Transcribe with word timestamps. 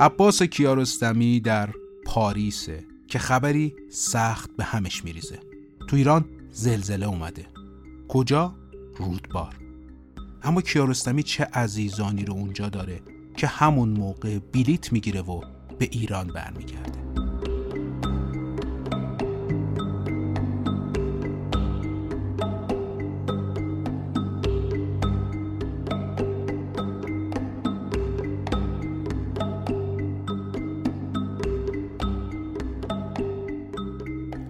عباس 0.00 0.42
کیارستمی 0.42 1.40
در 1.40 1.70
پاریسه 2.06 2.84
که 3.08 3.18
خبری 3.18 3.74
سخت 3.90 4.50
به 4.56 4.64
همش 4.64 5.04
میریزه. 5.04 5.40
تو 5.88 5.96
ایران 5.96 6.24
زلزله 6.50 7.06
اومده. 7.06 7.46
کجا؟ 8.08 8.54
رودبار. 8.96 9.54
اما 10.42 10.60
کیارستمی 10.60 11.22
چه 11.22 11.44
عزیزانی 11.44 12.24
رو 12.24 12.34
اونجا 12.34 12.68
داره 12.68 13.02
که 13.36 13.46
همون 13.46 13.88
موقع 13.88 14.38
بلیت 14.38 14.92
می‌گیره 14.92 15.20
و 15.20 15.40
به 15.78 15.88
ایران 15.92 16.26
برمیگرده. 16.26 17.03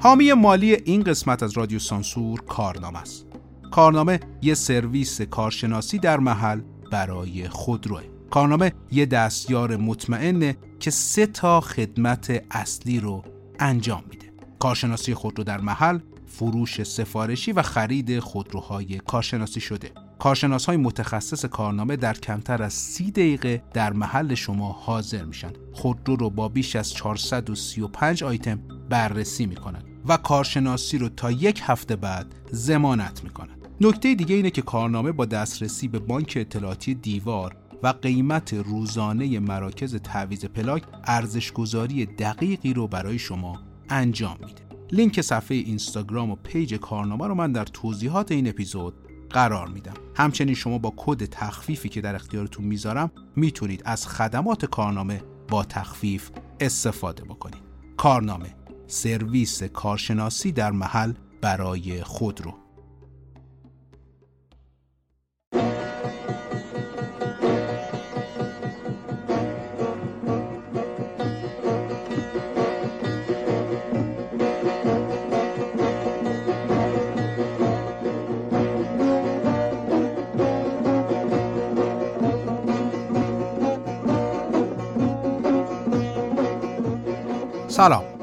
حامی 0.04 0.32
مالی 0.32 0.74
این 0.74 1.02
قسمت 1.02 1.42
از 1.42 1.52
رادیو 1.52 1.78
سانسور 1.78 2.40
کارنامه 2.40 2.98
است. 2.98 3.26
کارنامه 3.70 4.20
یه 4.42 4.54
سرویس 4.54 5.20
کارشناسی 5.20 5.98
در 5.98 6.18
محل 6.18 6.60
برای 6.90 7.48
خودروه. 7.48 8.02
کارنامه 8.30 8.72
یه 8.92 9.06
دستیار 9.06 9.76
مطمئنه 9.76 10.56
که 10.80 10.90
سه 10.90 11.26
تا 11.26 11.60
خدمت 11.60 12.42
اصلی 12.50 13.00
رو 13.00 13.24
انجام 13.58 14.04
میده. 14.10 14.26
کارشناسی 14.58 15.14
خودرو 15.14 15.44
در 15.44 15.60
محل، 15.60 15.98
فروش 16.26 16.82
سفارشی 16.82 17.52
و 17.52 17.62
خرید 17.62 18.18
خودروهای 18.18 18.98
کارشناسی 18.98 19.60
شده. 19.60 19.90
کارشناس 20.18 20.66
های 20.66 20.76
متخصص 20.76 21.44
کارنامه 21.44 21.96
در 21.96 22.14
کمتر 22.14 22.62
از 22.62 22.72
سی 22.72 23.10
دقیقه 23.10 23.62
در 23.74 23.92
محل 23.92 24.34
شما 24.34 24.72
حاضر 24.72 25.24
میشن. 25.24 25.52
خودرو 25.72 26.16
رو 26.16 26.30
با 26.30 26.48
بیش 26.48 26.76
از 26.76 26.92
435 26.92 28.24
آیتم 28.24 28.60
بررسی 28.88 29.46
می‌کنن 29.46 29.93
و 30.08 30.16
کارشناسی 30.16 30.98
رو 30.98 31.08
تا 31.08 31.30
یک 31.30 31.60
هفته 31.64 31.96
بعد 31.96 32.34
ضمانت 32.50 33.24
می‌کنن. 33.24 33.56
نکته 33.80 34.14
دیگه 34.14 34.34
اینه 34.34 34.50
که 34.50 34.62
کارنامه 34.62 35.12
با 35.12 35.24
دسترسی 35.24 35.88
به 35.88 35.98
بانک 35.98 36.32
اطلاعاتی 36.40 36.94
دیوار 36.94 37.56
و 37.82 37.88
قیمت 37.88 38.54
روزانه 38.54 39.38
مراکز 39.38 39.96
تعویض 39.96 40.44
پلاک 40.44 40.82
ارزشگذاری 41.04 42.06
دقیقی 42.06 42.74
رو 42.74 42.88
برای 42.88 43.18
شما 43.18 43.60
انجام 43.88 44.36
میده. 44.46 44.62
لینک 44.92 45.20
صفحه 45.20 45.56
اینستاگرام 45.56 46.30
و 46.30 46.36
page 46.36 46.74
کارنامه 46.74 47.26
رو 47.26 47.34
من 47.34 47.52
در 47.52 47.64
توضیحات 47.64 48.32
این 48.32 48.48
اپیزود 48.48 48.94
قرار 49.30 49.68
میدم. 49.68 49.94
همچنین 50.16 50.54
شما 50.54 50.78
با 50.78 50.92
کد 50.96 51.24
تخفیفی 51.24 51.88
که 51.88 52.00
در 52.00 52.14
اختیارتون 52.14 52.64
می‌ذارم 52.64 53.10
می‌تونید 53.36 53.82
از 53.84 54.06
خدمات 54.06 54.64
کارنامه 54.64 55.22
با 55.48 55.64
تخفیف 55.64 56.30
استفاده 56.60 57.24
بکنید. 57.24 57.62
کارنامه 57.96 58.54
سرویس 58.94 59.62
کارشناسی 59.62 60.52
در 60.52 60.70
محل 60.70 61.12
برای 61.40 62.02
خودرو 62.02 62.54
سلام. 87.68 88.13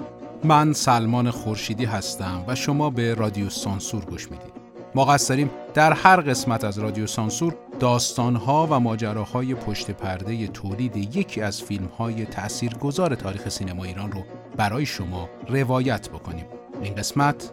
من 0.43 0.73
سلمان 0.73 1.31
خورشیدی 1.31 1.85
هستم 1.85 2.43
و 2.47 2.55
شما 2.55 2.89
به 2.89 3.13
رادیو 3.13 3.49
سانسور 3.49 4.05
گوش 4.05 4.31
می‌دید. 4.31 4.53
ما 4.95 5.05
قصد 5.05 5.29
داریم 5.29 5.49
در 5.73 5.93
هر 5.93 6.21
قسمت 6.21 6.63
از 6.63 6.79
رادیو 6.79 7.07
سانسور 7.07 7.55
داستانها 7.79 8.67
و 8.71 8.79
ماجراهای 8.79 9.55
پشت 9.55 9.91
پرده 9.91 10.47
تولید 10.47 10.97
یکی 10.97 11.41
از 11.41 11.61
فیلمهای 11.61 12.25
تاثیرگذار 12.25 13.15
تاریخ 13.15 13.49
سینما 13.49 13.83
ایران 13.83 14.11
رو 14.11 14.23
برای 14.57 14.85
شما 14.85 15.29
روایت 15.47 16.09
بکنیم. 16.09 16.45
این 16.81 16.95
قسمت 16.95 17.51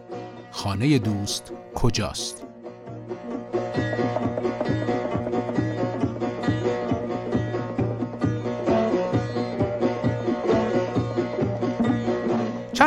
خانه 0.51 0.99
دوست 0.99 1.51
کجاست؟ 1.75 2.45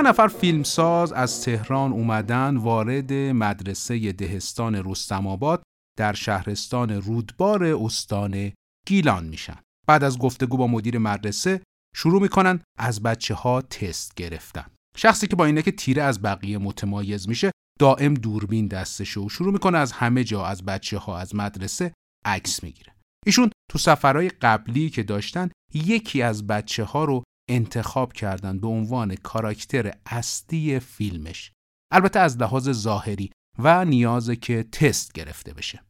چند 0.03 0.09
نفر 0.09 0.29
فیلمساز 0.29 1.13
از 1.13 1.43
تهران 1.43 1.93
اومدن 1.93 2.57
وارد 2.57 3.13
مدرسه 3.13 4.13
دهستان 4.13 4.75
رستم 4.85 5.27
آباد 5.27 5.63
در 5.99 6.13
شهرستان 6.13 6.91
رودبار 6.91 7.65
استان 7.65 8.53
گیلان 8.87 9.25
میشن. 9.25 9.57
بعد 9.89 10.05
از 10.05 10.19
گفتگو 10.19 10.57
با 10.57 10.67
مدیر 10.67 10.99
مدرسه 10.99 11.63
شروع 11.97 12.23
می‌کنن 12.23 12.61
از 12.79 13.03
بچه 13.03 13.35
ها 13.35 13.63
تست 13.63 14.15
گرفتن. 14.15 14.67
شخصی 14.97 15.27
که 15.27 15.37
با 15.37 15.45
اینه 15.45 15.63
که 15.63 15.73
تیره 15.73 16.03
از 16.03 16.23
بقیه 16.23 16.59
متمایز 16.59 17.29
میشه 17.29 17.51
دائم 17.81 18.15
دوربین 18.15 18.67
دستشه 18.67 19.21
و 19.21 19.29
شروع 19.29 19.53
می‌کنه 19.53 19.79
از 19.79 19.93
همه 19.93 20.25
جا 20.25 20.47
از 20.47 20.65
بچه 20.65 20.99
ها 20.99 21.19
از 21.19 21.35
مدرسه 21.35 21.93
عکس 22.25 22.63
می‌گیره. 22.63 22.93
ایشون 23.27 23.51
تو 23.71 23.79
سفرهای 23.79 24.29
قبلی 24.29 24.91
که 24.91 25.03
داشتن 25.03 25.51
یکی 25.75 26.23
از 26.23 26.47
بچه 26.47 26.85
ها 26.85 27.05
رو 27.05 27.23
انتخاب 27.53 28.13
کردن 28.13 28.59
به 28.59 28.67
عنوان 28.67 29.15
کاراکتر 29.15 29.93
اصلی 30.07 30.81
فیلمش. 30.81 31.53
البته 31.93 32.21
از 32.21 32.37
لحاظ 32.37 32.71
ظاهری 32.71 33.31
و 33.59 33.85
نیازه 33.85 34.37
که 34.37 34.63
تست 34.63 35.13
گرفته 35.13 35.55
بشه. 35.55 35.83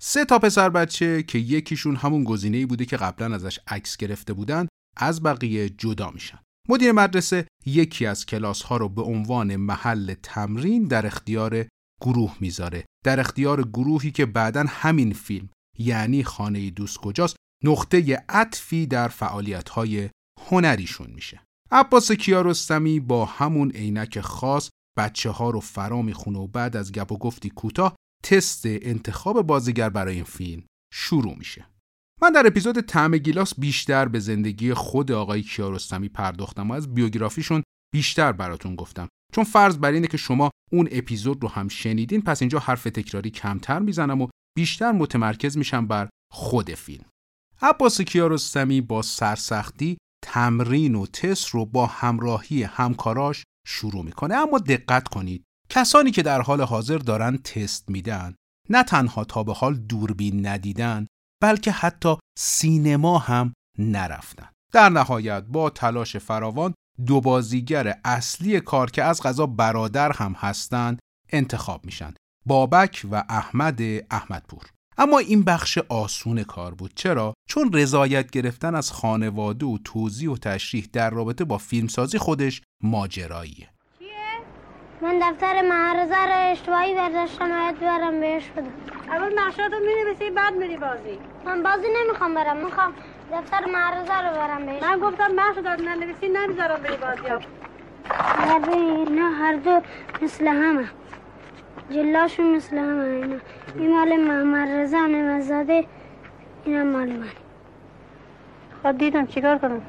سه 0.00 0.24
تا 0.24 0.38
پسر 0.38 0.70
بچه 0.70 1.22
که 1.22 1.38
یکیشون 1.38 1.96
همون 1.96 2.24
گزینه‌ای 2.24 2.66
بوده 2.66 2.84
که 2.84 2.96
قبلا 2.96 3.34
ازش 3.34 3.58
عکس 3.66 3.96
گرفته 3.96 4.32
بودن 4.32 4.68
از 4.96 5.22
بقیه 5.22 5.68
جدا 5.68 6.10
میشن. 6.10 6.38
مدیر 6.68 6.92
مدرسه 6.92 7.46
یکی 7.66 8.06
از 8.06 8.26
کلاس 8.26 8.62
ها 8.62 8.76
رو 8.76 8.88
به 8.88 9.02
عنوان 9.02 9.56
محل 9.56 10.14
تمرین 10.22 10.84
در 10.84 11.06
اختیار 11.06 11.66
گروه 12.00 12.36
می‌ذاره. 12.40 12.84
در 13.04 13.20
اختیار 13.20 13.62
گروهی 13.62 14.10
که 14.10 14.26
بعدا 14.26 14.64
همین 14.68 15.12
فیلم 15.12 15.48
یعنی 15.78 16.24
خانه 16.24 16.70
دوست 16.70 16.98
کجاست 16.98 17.36
نقطه 17.64 18.24
عطفی 18.28 18.86
در 18.86 19.08
فعالیت 19.08 19.68
های 19.68 20.10
هنریشون 20.46 21.10
میشه. 21.10 21.42
عباس 21.70 22.12
کیارستمی 22.12 23.00
با 23.00 23.24
همون 23.24 23.70
عینک 23.70 24.20
خاص 24.20 24.70
بچه 24.98 25.30
ها 25.30 25.50
رو 25.50 25.60
فرا 25.60 26.02
می‌خونه 26.02 26.38
و 26.38 26.46
بعد 26.46 26.76
از 26.76 26.92
گپ 26.92 27.12
و 27.12 27.18
گفتی 27.18 27.50
کوتاه 27.50 27.96
تست 28.22 28.62
انتخاب 28.66 29.42
بازیگر 29.42 29.90
برای 29.90 30.14
این 30.14 30.24
فیلم 30.24 30.62
شروع 30.94 31.34
میشه. 31.38 31.66
من 32.22 32.32
در 32.32 32.46
اپیزود 32.46 32.80
تعم 32.80 33.16
گیلاس 33.16 33.54
بیشتر 33.60 34.08
به 34.08 34.18
زندگی 34.18 34.74
خود 34.74 35.12
آقای 35.12 35.42
کیارستمی 35.42 36.08
پرداختم 36.08 36.70
و 36.70 36.74
از 36.74 36.94
بیوگرافیشون 36.94 37.62
بیشتر 37.94 38.32
براتون 38.32 38.76
گفتم. 38.76 39.08
چون 39.32 39.44
فرض 39.44 39.78
بر 39.78 39.92
اینه 39.92 40.06
که 40.06 40.16
شما 40.16 40.50
اون 40.72 40.88
اپیزود 40.90 41.42
رو 41.42 41.48
هم 41.48 41.68
شنیدین 41.68 42.22
پس 42.22 42.42
اینجا 42.42 42.58
حرف 42.58 42.84
تکراری 42.84 43.30
کمتر 43.30 43.78
می‌زنم 43.78 44.22
و 44.22 44.28
بیشتر 44.56 44.92
متمرکز 44.92 45.58
میشم 45.58 45.86
بر 45.86 46.08
خود 46.32 46.74
فیلم. 46.74 47.04
عباس 47.62 48.00
کیارستمی 48.00 48.80
با 48.80 49.02
سرسختی 49.02 49.98
تمرین 50.28 50.94
و 50.94 51.06
تست 51.06 51.48
رو 51.48 51.66
با 51.66 51.86
همراهی 51.86 52.62
همکاراش 52.62 53.44
شروع 53.66 54.04
می‌کنه. 54.04 54.34
اما 54.34 54.58
دقت 54.58 55.08
کنید 55.08 55.44
کسانی 55.70 56.10
که 56.10 56.22
در 56.22 56.40
حال 56.40 56.60
حاضر 56.60 56.98
دارن 56.98 57.36
تست 57.36 57.90
میدن 57.90 58.34
نه 58.70 58.82
تنها 58.82 59.24
تا 59.24 59.42
به 59.42 59.52
حال 59.54 59.74
دوربین 59.74 60.46
ندیدن 60.46 61.06
بلکه 61.42 61.70
حتی 61.70 62.16
سینما 62.38 63.18
هم 63.18 63.52
نرفتن. 63.78 64.48
در 64.72 64.88
نهایت 64.88 65.42
با 65.42 65.70
تلاش 65.70 66.16
فراوان 66.16 66.74
دو 67.06 67.20
بازیگر 67.20 68.00
اصلی 68.04 68.60
کار 68.60 68.90
که 68.90 69.04
از 69.04 69.22
غذا 69.22 69.46
برادر 69.46 70.12
هم 70.12 70.32
هستند 70.32 70.98
انتخاب 71.32 71.84
میشن. 71.84 72.14
بابک 72.46 73.06
و 73.10 73.24
احمد 73.28 73.80
احمدپور. 74.10 74.70
اما 74.98 75.18
این 75.18 75.44
بخش 75.44 75.78
آسون 75.78 76.42
کار 76.42 76.74
بود. 76.74 76.92
چرا؟ 76.94 77.34
چون 77.48 77.70
رضایت 77.72 78.30
گرفتن 78.30 78.74
از 78.74 78.92
خانواده 78.92 79.66
و 79.66 79.78
توضیح 79.84 80.30
و 80.30 80.36
تشریح 80.36 80.88
در 80.92 81.10
رابطه 81.10 81.44
با 81.44 81.58
فیلمسازی 81.58 82.18
خودش 82.18 82.62
ماجراییه. 82.82 83.68
من 85.02 85.18
دفتر 85.22 85.62
معرضه 85.62 86.14
رو 86.14 86.50
اشتباهی 86.52 86.94
برداشتم 86.94 87.48
باید 87.48 87.80
برم 87.80 88.20
بهش 88.20 88.44
بدم. 88.56 88.72
اول 89.08 89.38
نقشات 89.38 89.72
رو 89.72 89.78
می‌نویسی 89.78 90.30
بعد 90.30 90.54
میری 90.54 90.76
بازی. 90.76 91.18
من 91.44 91.62
بازی 91.62 91.86
نمی‌خوام 92.02 92.34
برم 92.34 92.64
می‌خوام 92.64 92.92
دفتر 93.32 93.64
معرضه 93.64 94.14
رو 94.14 94.36
برم 94.36 94.66
بهش. 94.66 94.82
من 94.82 94.98
گفتم 94.98 95.40
نقش 95.40 95.56
داد 95.64 95.80
ننویسی 95.80 96.28
نمی‌ذارم 96.28 96.82
بری 96.82 96.96
بازی. 96.96 97.46
نه 99.14 99.30
هر 99.30 99.56
دو 99.56 99.80
مثل 100.22 100.46
همه. 100.46 100.90
جلاشون 101.90 102.56
مثل 102.56 102.78
همه 102.78 103.04
اینا. 103.04 103.36
این 103.76 103.90
مال 103.90 104.16
محمد 104.16 104.68
رضا 104.68 105.06
نمزاده 105.06 105.84
اینم 106.64 106.86
مال 106.86 107.08
من. 107.08 107.26
خب 108.82 108.98
دیدم 108.98 109.26
چیکار 109.26 109.58
کنم؟ 109.58 109.80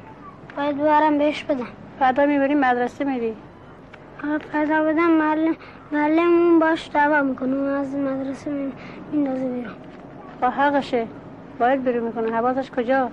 باید 0.56 0.76
ببرم 0.78 1.18
بهش 1.18 1.44
بدم. 1.44 1.66
فردا 1.98 2.26
می‌بری 2.26 2.54
مدرسه 2.54 3.04
میری. 3.04 3.36
فردا 4.52 4.84
بدم 4.84 5.10
معلم 5.10 5.56
معلممون 5.92 6.58
باش 6.58 6.90
دعوا 6.94 7.22
می‌کنه. 7.22 7.56
اون 7.56 7.68
از 7.68 7.94
مدرسه 7.94 8.50
می- 8.50 8.72
میندازه 9.12 9.48
بیرون. 9.48 9.74
با 10.40 10.50
حقشه. 10.50 11.06
باید 11.58 11.84
بری 11.84 12.00
می‌کنه. 12.00 12.30
حواسش 12.36 12.70
کجا؟ 12.70 13.10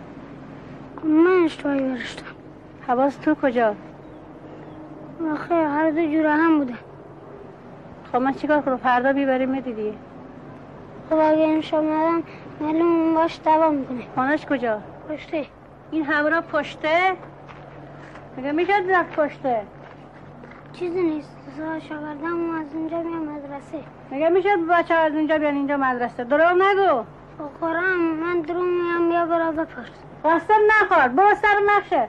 من 1.04 1.44
اشتباهی 1.46 1.80
برشتم 1.80 2.26
حواس 2.88 3.16
تو 3.16 3.36
کجا؟ 3.36 3.76
آخه 5.32 5.56
هر 5.56 5.92
دو 5.92 6.06
جوره 6.06 6.32
هم 6.32 6.58
بوده. 6.58 6.74
خب 8.18 8.24
من 8.24 8.34
چیکار 8.34 8.62
کنم؟ 8.62 8.78
فردا 8.78 9.12
می‌بری 9.12 9.46
میدی 9.46 9.74
دیگه. 9.74 9.94
خب 11.10 11.16
اگه 11.16 11.48
امشب 11.48 11.78
ندم 11.78 12.24
معلممون 12.62 13.14
باش 13.14 13.40
دعوا 13.46 13.70
می‌کنه. 13.70 14.04
خانش 14.16 14.46
کجا؟ 14.46 14.82
پشته. 15.10 15.46
این 15.92 16.04
همراه 16.04 16.42
پشته؟ 16.42 17.14
میگه 18.38 18.52
میشه 18.52 18.74
رفت 18.90 19.20
پشته؟ 19.20 19.62
چیزی 20.74 21.04
نیست. 21.04 21.38
و 21.60 21.64
از 21.64 22.76
اونجا 22.76 23.02
میام 23.02 23.24
مدرسه. 23.24 23.84
میگه 24.12 24.30
میشه 24.30 24.58
بچه 24.58 24.94
از 24.94 25.14
اینجا 25.14 25.38
بیان 25.38 25.56
اینجا 25.56 25.78
مدرسه؟ 25.78 26.24
دروغ 26.24 26.52
نگو. 26.52 27.04
با 27.40 27.50
قرآن 27.62 27.98
من 27.98 28.42
درو 28.42 28.62
میام 28.62 29.10
بیا 29.10 29.26
برا 29.26 29.52
بپرس. 29.52 29.90
قسم 30.26 30.54
نخور 30.82 31.08
برو 31.08 31.36
سر 31.36 31.56
نقشه 31.78 32.08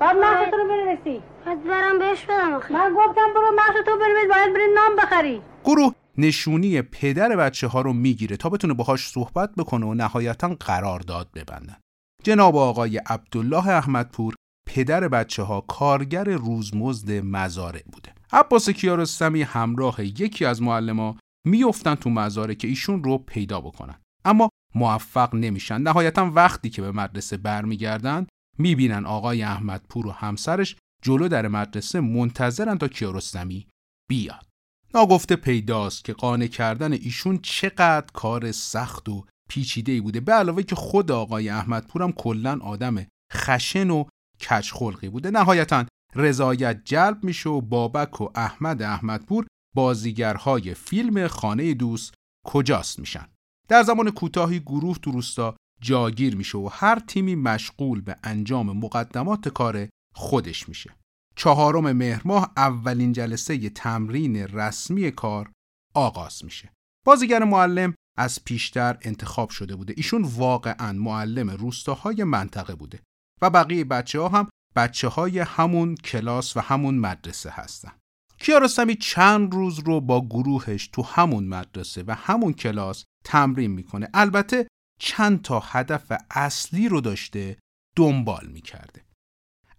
باید 0.00 0.16
نقشه 0.16 0.50
تو 0.50 0.56
رو 0.56 0.68
بنویسی 0.68 1.22
باید 1.46 1.64
برم 1.64 1.98
بهش 1.98 2.24
بدم 2.24 2.52
آخه 2.54 2.72
من 2.72 2.94
گفتم 2.94 3.34
برو 3.34 3.50
نقشه 3.56 3.82
تو 3.86 3.90
بنویس 3.98 4.28
باید 4.28 4.54
بری 4.54 4.74
نام 4.74 4.96
بخری 4.96 5.42
گروه 5.64 5.92
نشونی 6.18 6.82
پدر 6.82 7.36
بچه 7.36 7.66
ها 7.66 7.80
رو 7.80 7.92
می‌گیره 7.92 8.36
تا 8.36 8.48
بتونه 8.48 8.74
باهاش 8.74 9.08
صحبت 9.08 9.50
بکنه 9.58 9.86
و 9.86 9.94
نهایتا 9.94 10.56
قرارداد 10.60 11.28
ببندن. 11.34 11.76
جناب 12.24 12.56
آقای 12.56 12.96
عبدالله 12.96 13.68
احمدپور 13.68 14.34
پدر 14.66 15.08
بچه 15.08 15.42
ها 15.42 15.60
کارگر 15.60 16.24
روزمزد 16.24 17.10
مزارع 17.10 17.82
بوده. 17.92 18.14
عباس 18.32 18.70
کیارستمی 18.70 19.42
همراه 19.42 20.04
یکی 20.04 20.44
از 20.44 20.62
معلما 20.62 21.16
میافتن 21.46 21.94
تو 21.94 22.10
مزارع 22.10 22.54
که 22.54 22.68
ایشون 22.68 23.04
رو 23.04 23.18
پیدا 23.18 23.60
بکنن. 23.60 23.94
اما 24.24 24.48
موفق 24.74 25.34
نمیشن. 25.34 25.80
نهایتا 25.80 26.30
وقتی 26.34 26.70
که 26.70 26.82
به 26.82 26.92
مدرسه 26.92 27.36
برمیگردن 27.36 28.26
می‌بینن 28.58 29.06
آقای 29.06 29.42
احمدپور 29.42 30.06
و 30.06 30.10
همسرش 30.10 30.76
جلو 31.02 31.28
در 31.28 31.48
مدرسه 31.48 32.00
منتظرن 32.00 32.78
تا 32.78 32.88
کیارستمی 32.88 33.66
بیاد. 34.10 34.46
ناگفته 34.94 35.36
پیداست 35.36 36.04
که 36.04 36.12
قانع 36.12 36.46
کردن 36.46 36.92
ایشون 36.92 37.38
چقدر 37.42 38.06
کار 38.12 38.52
سخت 38.52 39.08
و 39.08 39.24
پیچیده 39.48 40.00
بوده. 40.00 40.20
به 40.20 40.32
علاوه 40.32 40.62
که 40.62 40.74
خود 40.74 41.12
آقای 41.12 41.48
احمدپور 41.48 42.02
هم 42.02 42.12
کلا 42.12 42.58
آدم 42.62 43.06
خشن 43.32 43.90
و 43.90 44.04
کچخلقی 44.40 45.08
بوده. 45.08 45.30
نهایتا 45.30 45.84
رضایت 46.14 46.84
جلب 46.84 47.24
میشه 47.24 47.50
و 47.50 47.60
بابک 47.60 48.20
و 48.20 48.28
احمد 48.34 48.82
احمدپور 48.82 49.46
بازیگرهای 49.74 50.74
فیلم 50.74 51.28
خانه 51.28 51.74
دوست 51.74 52.14
کجاست 52.46 52.98
میشن. 52.98 53.28
در 53.68 53.82
زمان 53.82 54.10
کوتاهی 54.10 54.60
گروه 54.60 54.98
تو 54.98 55.10
روستا 55.10 55.56
جاگیر 55.80 56.36
میشه 56.36 56.58
و 56.58 56.68
هر 56.72 56.98
تیمی 56.98 57.34
مشغول 57.34 58.00
به 58.00 58.16
انجام 58.24 58.78
مقدمات 58.78 59.48
کار 59.48 59.88
خودش 60.14 60.68
میشه 60.68 60.94
چهارم 61.36 61.92
مهر 61.92 62.22
ماه 62.24 62.52
اولین 62.56 63.12
جلسه 63.12 63.70
تمرین 63.70 64.36
رسمی 64.36 65.10
کار 65.10 65.52
آغاز 65.94 66.44
میشه. 66.44 66.72
بازیگر 67.06 67.44
معلم 67.44 67.94
از 68.18 68.44
پیشتر 68.44 68.98
انتخاب 69.02 69.50
شده 69.50 69.76
بوده. 69.76 69.94
ایشون 69.96 70.22
واقعا 70.22 70.92
معلم 70.92 71.50
روستاهای 71.50 72.24
منطقه 72.24 72.74
بوده 72.74 73.00
و 73.42 73.50
بقیه 73.50 73.84
بچه 73.84 74.20
ها 74.20 74.28
هم 74.28 74.48
بچه 74.76 75.08
های 75.08 75.38
همون 75.38 75.94
کلاس 75.94 76.56
و 76.56 76.60
همون 76.60 76.98
مدرسه 76.98 77.50
هستن. 77.50 77.92
کیارستمی 78.38 78.94
چند 78.94 79.54
روز 79.54 79.78
رو 79.78 80.00
با 80.00 80.26
گروهش 80.26 80.88
تو 80.88 81.02
همون 81.02 81.48
مدرسه 81.48 82.04
و 82.06 82.14
همون 82.14 82.52
کلاس 82.52 83.04
تمرین 83.24 83.70
می‌کنه. 83.70 84.08
البته 84.14 84.68
چند 84.98 85.42
تا 85.42 85.60
هدف 85.60 86.12
اصلی 86.30 86.88
رو 86.88 87.00
داشته 87.00 87.58
دنبال 87.96 88.46
می‌کرده. 88.46 89.04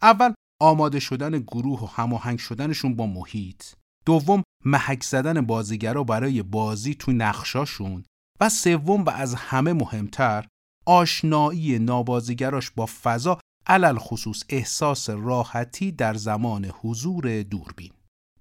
اول 0.01 0.33
آماده 0.61 0.99
شدن 0.99 1.39
گروه 1.39 1.83
و 1.83 1.85
هماهنگ 1.85 2.39
شدنشون 2.39 2.95
با 2.95 3.05
محیط. 3.05 3.63
دوم 4.05 4.43
محک 4.65 5.03
زدن 5.03 5.41
بازیگرا 5.41 6.03
برای 6.03 6.43
بازی 6.43 6.95
تو 6.95 7.11
نقشاشون. 7.11 8.03
و 8.41 8.49
سوم 8.49 9.03
و 9.03 9.09
از 9.09 9.35
همه 9.35 9.73
مهمتر 9.73 10.47
آشنایی 10.85 11.79
نابازیگراش 11.79 12.71
با 12.71 12.85
فضا 13.03 13.39
علل 13.67 13.97
خصوص 13.97 14.43
احساس 14.49 15.09
راحتی 15.09 15.91
در 15.91 16.13
زمان 16.13 16.65
حضور 16.65 17.43
دوربین. 17.43 17.91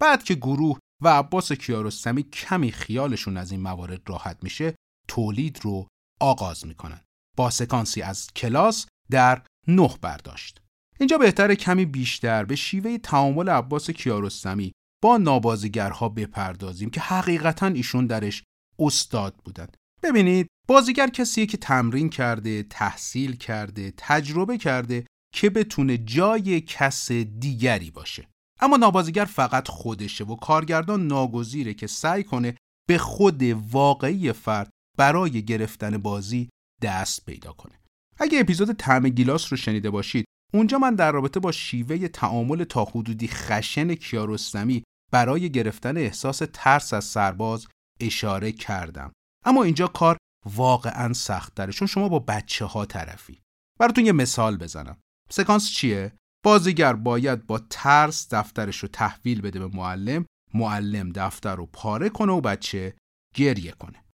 بعد 0.01 0.23
که 0.23 0.35
گروه 0.35 0.79
و 1.03 1.09
عباس 1.09 1.53
کیارستمی 1.53 2.23
کمی 2.23 2.73
خیالشون 2.73 3.37
از 3.37 3.53
این 3.53 3.61
موارد 3.61 4.11
راحت 4.11 4.39
میشه 4.43 4.75
تولید 5.09 5.61
رو 5.63 5.87
آغاز 6.21 6.67
می‌کنن. 6.67 7.01
با 7.37 7.51
سکانسی 7.51 8.03
از 8.03 8.27
کلاس 8.37 8.87
در 9.11 9.43
نه 9.69 9.97
برداشت. 10.03 10.61
اینجا 11.01 11.19
بهتره 11.19 11.57
کمی 11.57 11.85
بیشتر 11.85 12.45
به 12.45 12.57
شیوه 12.57 12.99
تعامل 12.99 13.49
عباس 13.49 13.91
کیارستمی 13.91 14.73
با 15.03 15.17
نابازیگرها 15.17 16.09
بپردازیم 16.09 16.91
که 16.91 17.01
حقیقتا 17.01 17.67
ایشون 17.67 18.07
درش 18.07 18.43
استاد 18.79 19.35
بودن. 19.45 19.67
ببینید 20.03 20.47
بازیگر 20.69 21.09
کسیه 21.09 21.47
که 21.47 21.57
تمرین 21.57 22.11
کرده 22.11 22.63
تحصیل 22.63 23.37
کرده 23.37 23.93
تجربه 23.97 24.59
کرده 24.59 25.07
که 25.35 25.51
بتونه 25.51 25.99
جای 25.99 26.61
کس 26.61 27.13
دیگری 27.13 27.91
باشه. 27.91 28.29
اما 28.61 28.77
نابازیگر 28.77 29.25
فقط 29.25 29.69
خودشه 29.69 30.25
و 30.25 30.37
کارگردان 30.37 31.07
ناگزیره 31.07 31.75
که 31.75 31.87
سعی 31.87 32.25
کنه 32.25 32.57
به 32.89 32.99
خود 32.99 33.43
واقعی 33.43 34.33
فرد 34.33 34.71
برای 34.99 35.43
گرفتن 35.43 35.99
بازی 35.99 36.49
دست 36.83 37.27
پیدا 37.27 37.53
کنه. 37.53 37.81
اگه 38.19 38.41
اپیزود 38.41 38.73
طعم 38.73 39.09
گیلاس 39.09 39.53
رو 39.53 39.57
شنیده 39.57 39.91
باشید 39.91 40.25
اونجا 40.55 40.79
من 40.79 40.95
در 40.95 41.13
رابطه 41.13 41.41
با 41.41 41.53
شیوه 41.53 42.09
تعامل 42.09 42.65
تا 42.65 42.85
حدودی 42.85 43.29
خشن 43.29 43.95
کیارستمی 43.95 44.85
برای 45.13 45.51
گرفتن 45.51 45.97
احساس 45.97 46.43
ترس 46.53 46.93
از 46.93 47.05
سرباز 47.05 47.67
اشاره 48.01 48.53
کردم. 48.53 49.13
اما 49.45 49.63
اینجا 49.63 49.87
کار 49.87 50.17
واقعا 50.47 51.13
سخت 51.13 51.55
داره 51.55 51.73
چون 51.73 51.89
شما 51.89 52.09
با 52.09 52.19
بچه 52.19 52.65
ها 52.65 52.85
طرفی. 52.85 53.41
براتون 53.81 54.07
یه 54.07 54.13
مثال 54.13 54.57
بزنم. 54.57 54.97
سکانس 55.31 55.71
چیه؟ 55.71 56.13
بازیگر 56.45 56.93
باید 56.93 57.47
با 57.47 57.59
ترس 57.59 58.35
دفترش 58.35 58.79
رو 58.79 58.89
تحویل 58.89 59.41
بده 59.41 59.59
به 59.59 59.77
معلم 59.77 60.27
معلم 60.55 61.13
دفتر 61.15 61.57
رو 61.57 61.67
پاره 61.67 62.09
کنه 62.09 62.33
و 62.33 62.41
بچه 62.41 62.95
گریه 63.35 63.73
کنه. 63.73 64.05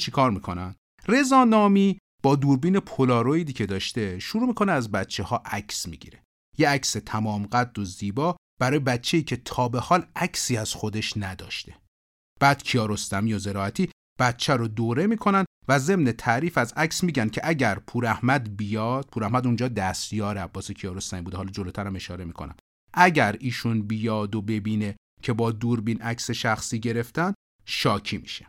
چیکار 0.00 0.30
می‌کنن؟ 0.30 0.74
رضا 1.08 1.44
نامی 1.44 1.98
با 2.22 2.36
دوربین 2.36 2.80
پولارویدی 2.80 3.52
که 3.52 3.66
داشته 3.66 4.18
شروع 4.18 4.46
می‌کنه 4.48 4.72
از 4.72 4.90
بچه 4.90 5.22
ها 5.22 5.42
عکس 5.44 5.88
می‌گیره. 5.88 6.22
یه 6.58 6.68
عکس 6.68 6.92
تمام 6.92 7.46
قد 7.46 7.78
و 7.78 7.84
زیبا 7.84 8.36
برای 8.60 8.78
بچه‌ای 8.78 9.22
که 9.22 9.36
تا 9.36 9.68
به 9.68 9.80
حال 9.80 10.06
عکسی 10.16 10.56
از 10.56 10.74
خودش 10.74 11.16
نداشته. 11.16 11.76
بعد 12.40 12.62
کیارستمی 12.62 13.34
و 13.34 13.38
زراعتی 13.38 13.90
بچه 14.20 14.54
رو 14.54 14.68
دوره 14.68 15.06
می‌کنن 15.06 15.44
و 15.68 15.78
ضمن 15.78 16.12
تعریف 16.12 16.58
از 16.58 16.72
عکس 16.72 17.04
میگن 17.04 17.28
که 17.28 17.40
اگر 17.44 17.78
پور 17.78 18.06
احمد 18.06 18.56
بیاد 18.56 19.08
پور 19.12 19.24
احمد 19.24 19.46
اونجا 19.46 19.68
دستیار 19.68 20.38
عباس 20.38 20.70
کیارستمی 20.70 21.22
بوده. 21.22 21.36
حالا 21.36 21.50
جلوتر 21.50 21.86
هم 21.86 21.96
اشاره 21.96 22.24
می‌کنم. 22.24 22.56
اگر 22.94 23.36
ایشون 23.40 23.82
بیاد 23.82 24.34
و 24.34 24.42
ببینه 24.42 24.96
که 25.22 25.32
با 25.32 25.52
دوربین 25.52 26.02
عکس 26.02 26.30
شخصی 26.30 26.80
گرفتن 26.80 27.34
شاکی 27.66 28.18
میشه. 28.18 28.46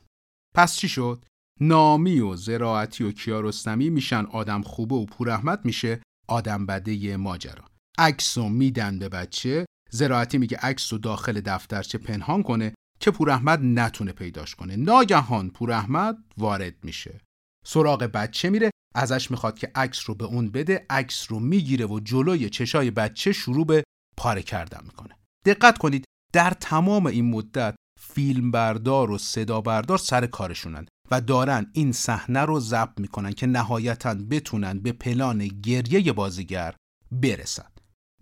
پس 0.56 0.76
چی 0.76 0.90
شد؟ 0.90 1.26
نامی 1.60 2.20
و 2.20 2.36
زراعتی 2.36 3.04
و 3.04 3.12
کیارستمی 3.12 3.90
میشن. 3.90 4.26
آدم 4.26 4.62
خوبه 4.62 4.96
و 4.96 5.06
پور 5.06 5.30
احمد 5.30 5.66
میشه. 5.66 6.02
آدم 6.28 6.66
بده 6.66 7.18
ماجرا. 7.18 7.66
عکس 7.98 8.38
رو 8.38 8.50
میدن 8.50 9.00
به 9.00 9.10
بچه. 9.10 9.66
زراعتی 9.92 10.38
میگه 10.38 10.58
عکس 10.58 10.94
رو 10.94 11.00
داخل 11.00 11.42
دفترچه 11.42 11.98
پنهان 11.98 12.44
کنه 12.44 12.74
که 13.00 13.12
پور 13.12 13.30
احمد 13.30 13.60
نتونه 13.64 14.12
پیداش 14.12 14.56
کنه. 14.56 14.76
ناگهان 14.76 15.50
پور 15.50 15.72
احمد 15.72 16.18
وارد 16.38 16.76
میشه. 16.84 17.20
سراغ 17.66 18.04
بچه 18.04 18.50
میره. 18.50 18.72
ازش 18.96 19.32
می‌خواد 19.32 19.60
که 19.60 19.72
عکس 19.76 20.10
رو 20.10 20.16
به 20.16 20.26
اون 20.26 20.52
بده. 20.52 20.86
عکس 20.90 21.32
رو 21.32 21.40
می‌گیره 21.40 21.86
و 21.86 22.00
جلوی 22.00 22.50
چشای 22.50 22.92
بچه 22.92 23.32
شروع 23.32 23.66
به 23.66 23.84
پاره 24.18 24.44
کردن 24.44 24.80
می‌کنه. 24.84 25.16
دقت 25.46 25.78
کنید 25.78 26.06
در 26.34 26.50
تمام 26.50 27.06
این 27.06 27.26
مدت 27.26 27.76
فیلم 28.02 28.52
بردار 28.52 29.12
و 29.12 29.18
صدا 29.18 29.62
بردار 29.62 29.98
سر 29.98 30.28
کارشونن 30.28 30.86
و 31.12 31.22
دارن 31.22 31.72
این 31.74 31.92
صحنه 31.92 32.40
رو 32.40 32.60
ضبط 32.60 33.00
می‌کنن 33.00 33.32
که 33.32 33.48
نهایتا 33.48 34.14
بتونن 34.14 34.80
به 34.80 34.92
پلان 34.92 35.48
گریه 35.48 36.14
بازیگر 36.14 36.76
برسن. 37.12 37.70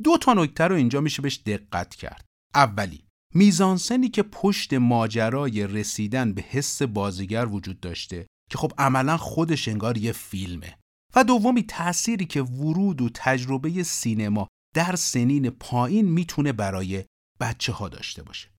دو 0.03 0.17
تا 0.17 0.33
نکته 0.33 0.63
رو 0.63 0.75
اینجا 0.75 1.01
میشه 1.01 1.21
بهش 1.21 1.41
دقت 1.45 1.95
کرد. 1.95 2.25
اولی 2.55 3.03
میزانسنی 3.35 4.09
که 4.09 4.23
پشت 4.23 4.73
ماجرای 4.73 5.67
رسیدن 5.67 6.33
به 6.33 6.41
حس 6.41 6.81
بازیگر 6.81 7.45
وجود 7.45 7.79
داشته 7.79 8.27
که 8.49 8.57
خب 8.57 8.71
عملا 8.77 9.17
خودش 9.17 9.67
انگار 9.67 9.97
یه 9.97 10.11
فیلمه. 10.11 10.77
و 11.15 11.23
دومی 11.23 11.63
تأثیری 11.63 12.25
که 12.25 12.41
ورود 12.41 13.01
و 13.01 13.09
تجربه 13.13 13.83
سینما 13.83 14.47
در 14.75 14.95
سنین 14.95 15.49
پایین 15.49 16.05
می‌تونه 16.05 16.51
برای 16.51 17.05
بچه 17.39 17.73
ها 17.73 17.89
داشته 17.89 18.23
باشه. 18.23 18.49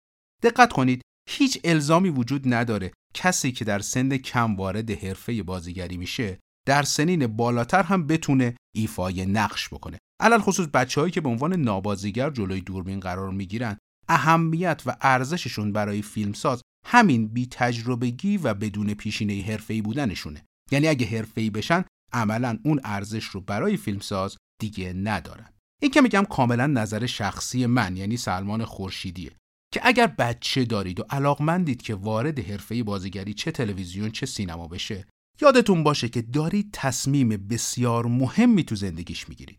دقت 0.43 0.73
کنید 0.73 1.03
هیچ 1.33 1.61
الزامی 1.65 2.09
وجود 2.09 2.55
نداره 2.55 2.93
کسی 3.15 3.53
که 3.53 3.65
در 3.65 3.79
سن 3.79 4.17
کم 4.17 4.57
وارد 4.57 4.91
حرفه 4.91 5.43
بازیگری 5.43 5.97
میشه 5.97 6.39
در 6.67 6.83
سنین 6.83 7.27
بالاتر 7.27 7.83
هم 7.83 8.07
بتونه 8.07 8.57
ایفای 8.75 9.27
نقش 9.27 9.69
بکنه. 9.69 9.99
علل 10.21 10.39
خصوص 10.39 10.67
بچههایی 10.67 11.13
که 11.13 11.21
به 11.21 11.29
عنوان 11.29 11.53
نابازیگر 11.53 12.31
جلوی 12.31 12.61
دوربین 12.61 13.01
قرار 13.01 13.31
می‌گیرن 13.31 13.79
اهمیت 14.09 14.83
و 14.87 14.97
ارزششون 15.01 15.73
برای 15.73 16.03
فیلمساز 16.03 16.63
همین 16.87 17.29
بی 17.29 17.47
تجربگی 17.51 18.37
و 18.37 18.55
بدون 18.55 18.95
پیشینه 18.95 19.43
حرفه‌ای 19.43 19.83
بودنشونه. 19.83 20.45
یعنی 20.71 20.89
اگه 20.89 21.07
حرفه‌ای 21.07 21.51
بشن 21.51 21.85
عملا 22.13 22.59
اون 22.65 22.81
ارزش 22.85 23.25
رو 23.25 23.41
برای 23.41 23.77
فیلمساز 23.77 24.37
دیگه 24.61 24.93
ندارن. 24.93 25.49
این 25.83 25.91
که 25.91 26.01
میگم 26.01 26.25
کاملا 26.25 26.67
نظر 26.67 27.07
شخصی 27.07 27.67
من 27.67 27.97
یعنی 27.97 28.17
سلمان 28.17 28.65
خورشیدیه. 28.65 29.31
که 29.73 29.81
اگر 29.85 30.07
بچه 30.07 30.65
دارید 30.65 31.01
و 31.01 31.05
علاقمندید 31.11 31.83
که 31.83 31.95
وارد 31.95 32.39
حرفه 32.39 32.83
بازیگری 32.83 33.35
چه 33.35 33.51
تلویزیون 33.51 34.11
چه 34.11 34.27
سینما 34.27 34.69
بشه 34.69 35.07
یادتون 35.41 35.83
باشه 35.83 36.09
که 36.09 36.23
دارید 36.23 36.71
تصمیم 36.73 37.29
بسیار 37.29 38.07
مهمی 38.07 38.65
تو 38.65 38.75
زندگیش 38.75 39.29
می‌گیرید. 39.29 39.59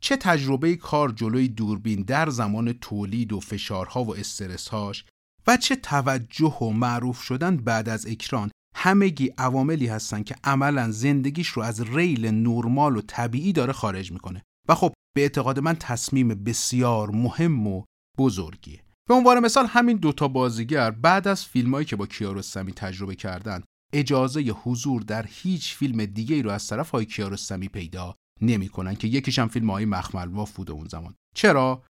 چه 0.00 0.16
تجربه 0.16 0.76
کار 0.76 1.12
جلوی 1.12 1.48
دوربین 1.48 2.02
در 2.02 2.30
زمان 2.30 2.72
تولید 2.72 3.32
و 3.32 3.40
فشارها 3.40 4.04
و 4.04 4.16
استرسهاش 4.16 5.04
و 5.46 5.56
چه 5.56 5.76
توجه 5.76 6.58
و 6.58 6.70
معروف 6.70 7.22
شدن 7.22 7.56
بعد 7.56 7.88
از 7.88 8.06
اکران 8.06 8.50
همگی 8.74 9.32
عواملی 9.38 9.86
هستن 9.86 10.22
که 10.22 10.36
عملا 10.44 10.90
زندگیش 10.90 11.48
رو 11.48 11.62
از 11.62 11.80
ریل 11.80 12.26
نرمال 12.26 12.96
و 12.96 13.00
طبیعی 13.00 13.52
داره 13.52 13.72
خارج 13.72 14.12
می‌کنه. 14.12 14.42
و 14.68 14.74
خب 14.74 14.94
به 15.16 15.22
اعتقاد 15.22 15.58
من 15.58 15.76
تصمیم 15.76 16.28
بسیار 16.28 17.10
مهم 17.10 17.66
و 17.66 17.84
بزرگیه. 18.18 18.81
به 19.08 19.14
عنوان 19.14 19.40
مثال 19.40 19.66
همین 19.66 19.96
دوتا 19.96 20.28
بازیگر 20.28 20.90
بعد 20.90 21.28
از 21.28 21.44
فیلمایی 21.44 21.86
که 21.86 21.96
با 21.96 22.06
کیارستمی 22.06 22.72
تجربه 22.72 23.14
کردن 23.14 23.62
اجازه 23.92 24.40
حضور 24.40 25.02
در 25.02 25.26
هیچ 25.28 25.76
فیلم 25.76 26.04
دیگه 26.04 26.36
ای 26.36 26.42
رو 26.42 26.50
از 26.50 26.66
طرف 26.66 26.90
های 26.90 27.04
کیارستمی 27.04 27.68
پیدا 27.68 28.14
نمی‌کنن 28.40 28.94
که 28.94 29.08
یکیش 29.08 29.38
هم 29.38 29.48
فیلم 29.48 29.70
های 29.70 29.84
مخمل 29.84 30.26
بوده 30.26 30.72
اون 30.72 30.88
زمان. 30.88 31.14
چرا؟ 31.34 31.82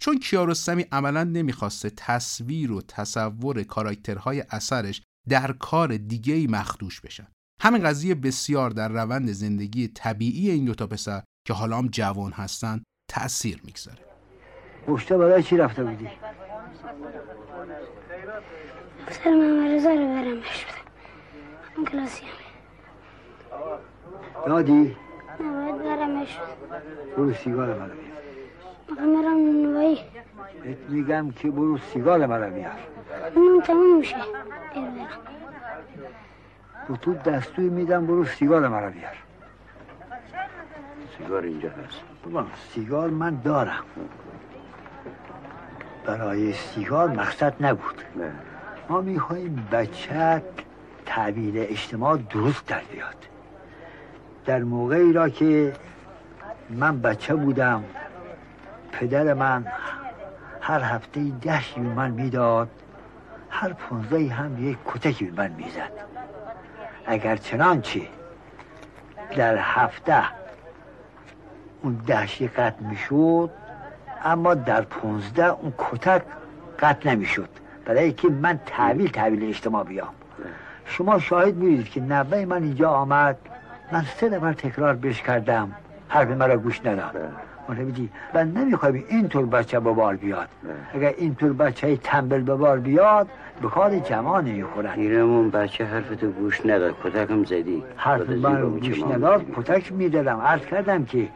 چون 0.00 0.18
کیارستمی 0.18 0.84
عملا 0.92 1.24
نمی‌خواسته 1.24 1.90
تصویر 1.90 2.72
و 2.72 2.82
تصور 2.82 3.62
کاراکترهای 3.62 4.44
اثرش 4.50 5.02
در 5.28 5.52
کار 5.52 5.96
دیگه 5.96 6.34
ای 6.34 6.46
مخدوش 6.46 7.00
بشن 7.00 7.26
همین 7.60 7.82
قضیه 7.82 8.14
بسیار 8.14 8.70
در 8.70 8.88
روند 8.88 9.32
زندگی 9.32 9.88
طبیعی 9.88 10.50
این 10.50 10.64
دوتا 10.64 10.86
پسر 10.86 11.22
که 11.46 11.54
حالا 11.54 11.78
هم 11.78 11.88
جوان 11.88 12.32
هستن 12.32 12.82
تأثیر 13.10 13.60
می‌گذاره. 13.64 13.98
پشته 14.86 15.18
برای 15.18 15.42
چی 15.42 15.56
رفته 15.56 15.84
بودی؟ 15.84 16.08
سر 19.10 19.30
ممرزه 19.30 19.88
رو 19.88 20.06
برم 20.06 20.40
بش 20.40 20.64
بدم 20.64 20.74
اون 21.76 21.84
کلاسی 21.86 22.22
دادی؟ 24.46 24.96
نه 25.40 25.52
باید 25.52 25.78
برمش 25.82 26.38
برو 27.16 27.34
سیگار 27.34 27.66
مرا 27.66 27.94
بیار 27.94 28.18
می‌خوام 28.90 29.22
برم 29.22 29.36
نونوایی 29.36 30.00
بهت 30.62 30.78
میگم 30.88 31.30
که 31.30 31.50
برو 31.50 31.78
سیگار 31.78 32.26
مرا 32.26 32.50
بیار 32.50 32.72
نون 33.36 33.60
تموم 33.60 33.98
میشه 33.98 34.16
به 36.88 36.96
تو 36.96 37.14
دستوی 37.14 37.68
میدم 37.68 38.06
برو 38.06 38.24
سیگار 38.24 38.68
مرا 38.68 38.90
بیار 38.90 39.16
سیگار 41.18 41.42
اینجا 41.42 41.68
هست 41.68 42.00
بابا 42.24 42.46
سیگار 42.74 43.10
من 43.10 43.40
دارم 43.44 43.84
برای 46.08 46.52
سیگار 46.52 47.08
مقصد 47.08 47.54
نبود. 47.60 48.02
نه. 48.16 48.32
ما 48.88 49.00
می‌خوایم 49.00 49.68
بچه 49.72 50.42
تعبیر 51.06 51.54
اجتماع 51.56 52.16
درست 52.16 52.66
در 52.66 52.80
بیاد. 52.92 53.16
در 54.46 54.58
موقعی 54.58 55.12
را 55.12 55.28
که 55.28 55.72
من 56.70 57.00
بچه 57.00 57.34
بودم 57.34 57.84
پدر 58.92 59.34
من 59.34 59.66
هر 60.60 60.80
هفته 60.80 61.20
دشتی 61.20 61.80
به 61.80 61.88
من 61.88 62.10
می‌داد 62.10 62.68
هر 63.50 63.72
پونزه 63.72 64.28
هم 64.28 64.68
یک 64.68 64.78
کتکی 64.86 65.24
به 65.24 65.42
من 65.42 65.52
می‌زد. 65.52 65.92
اگر 67.06 67.36
چنانچه 67.36 68.02
در 69.36 69.56
هفته 69.56 70.24
اون 71.82 72.00
دهشی 72.06 72.48
قطع 72.48 72.82
می‌شد 72.82 73.50
اما 74.24 74.54
در 74.54 74.82
پونزده 74.82 75.46
اون 75.46 75.72
کتک 75.78 76.22
قطع 76.78 77.10
نمی‌شد. 77.10 77.48
برای 77.84 78.12
که 78.12 78.28
من 78.28 78.60
تحویل 78.66 79.10
تحویل 79.10 79.48
اجتماع 79.48 79.84
بیام. 79.84 80.08
شما 80.84 81.18
شاهد 81.18 81.54
بودید 81.54 81.88
که 81.88 82.00
نوه 82.00 82.44
من 82.44 82.62
اینجا 82.62 82.90
آمد. 82.90 83.36
من 83.92 84.02
سه 84.16 84.28
نفر 84.28 84.52
تکرار 84.52 84.94
بش 84.94 85.22
کردم. 85.22 85.72
حرف 86.08 86.30
مرا 86.30 86.56
گوش 86.56 86.86
نداد 86.86 87.16
متوجهی 87.68 88.08
و 88.34 88.44
نمی‌خوایم 88.44 89.04
اینطور 89.08 89.46
بچه 89.46 89.80
به 89.80 89.92
بار 89.92 90.16
بیاد. 90.16 90.48
اگر 90.94 91.14
اینطور 91.18 91.52
بچه 91.52 91.96
تنبل 91.96 92.40
به 92.40 92.54
بار 92.54 92.78
بیاد 92.78 93.28
به 93.62 93.68
کار 93.68 93.98
جماع 93.98 94.40
نمی‌خورن 94.40 94.94
پیرمون 94.94 95.50
بچه 95.50 95.84
حرفتو 95.84 96.30
گوش 96.30 96.66
نداد 96.66 96.94
کتکم 97.04 97.44
زدی. 97.44 97.84
حرف 97.96 98.28
من 98.30 98.78
گوش 98.78 99.02
نداد. 99.02 99.44
کتک 99.56 99.92
می‌دادم. 99.92 100.40
عرض 100.40 100.60
کردم 100.60 101.04
که 101.04 101.28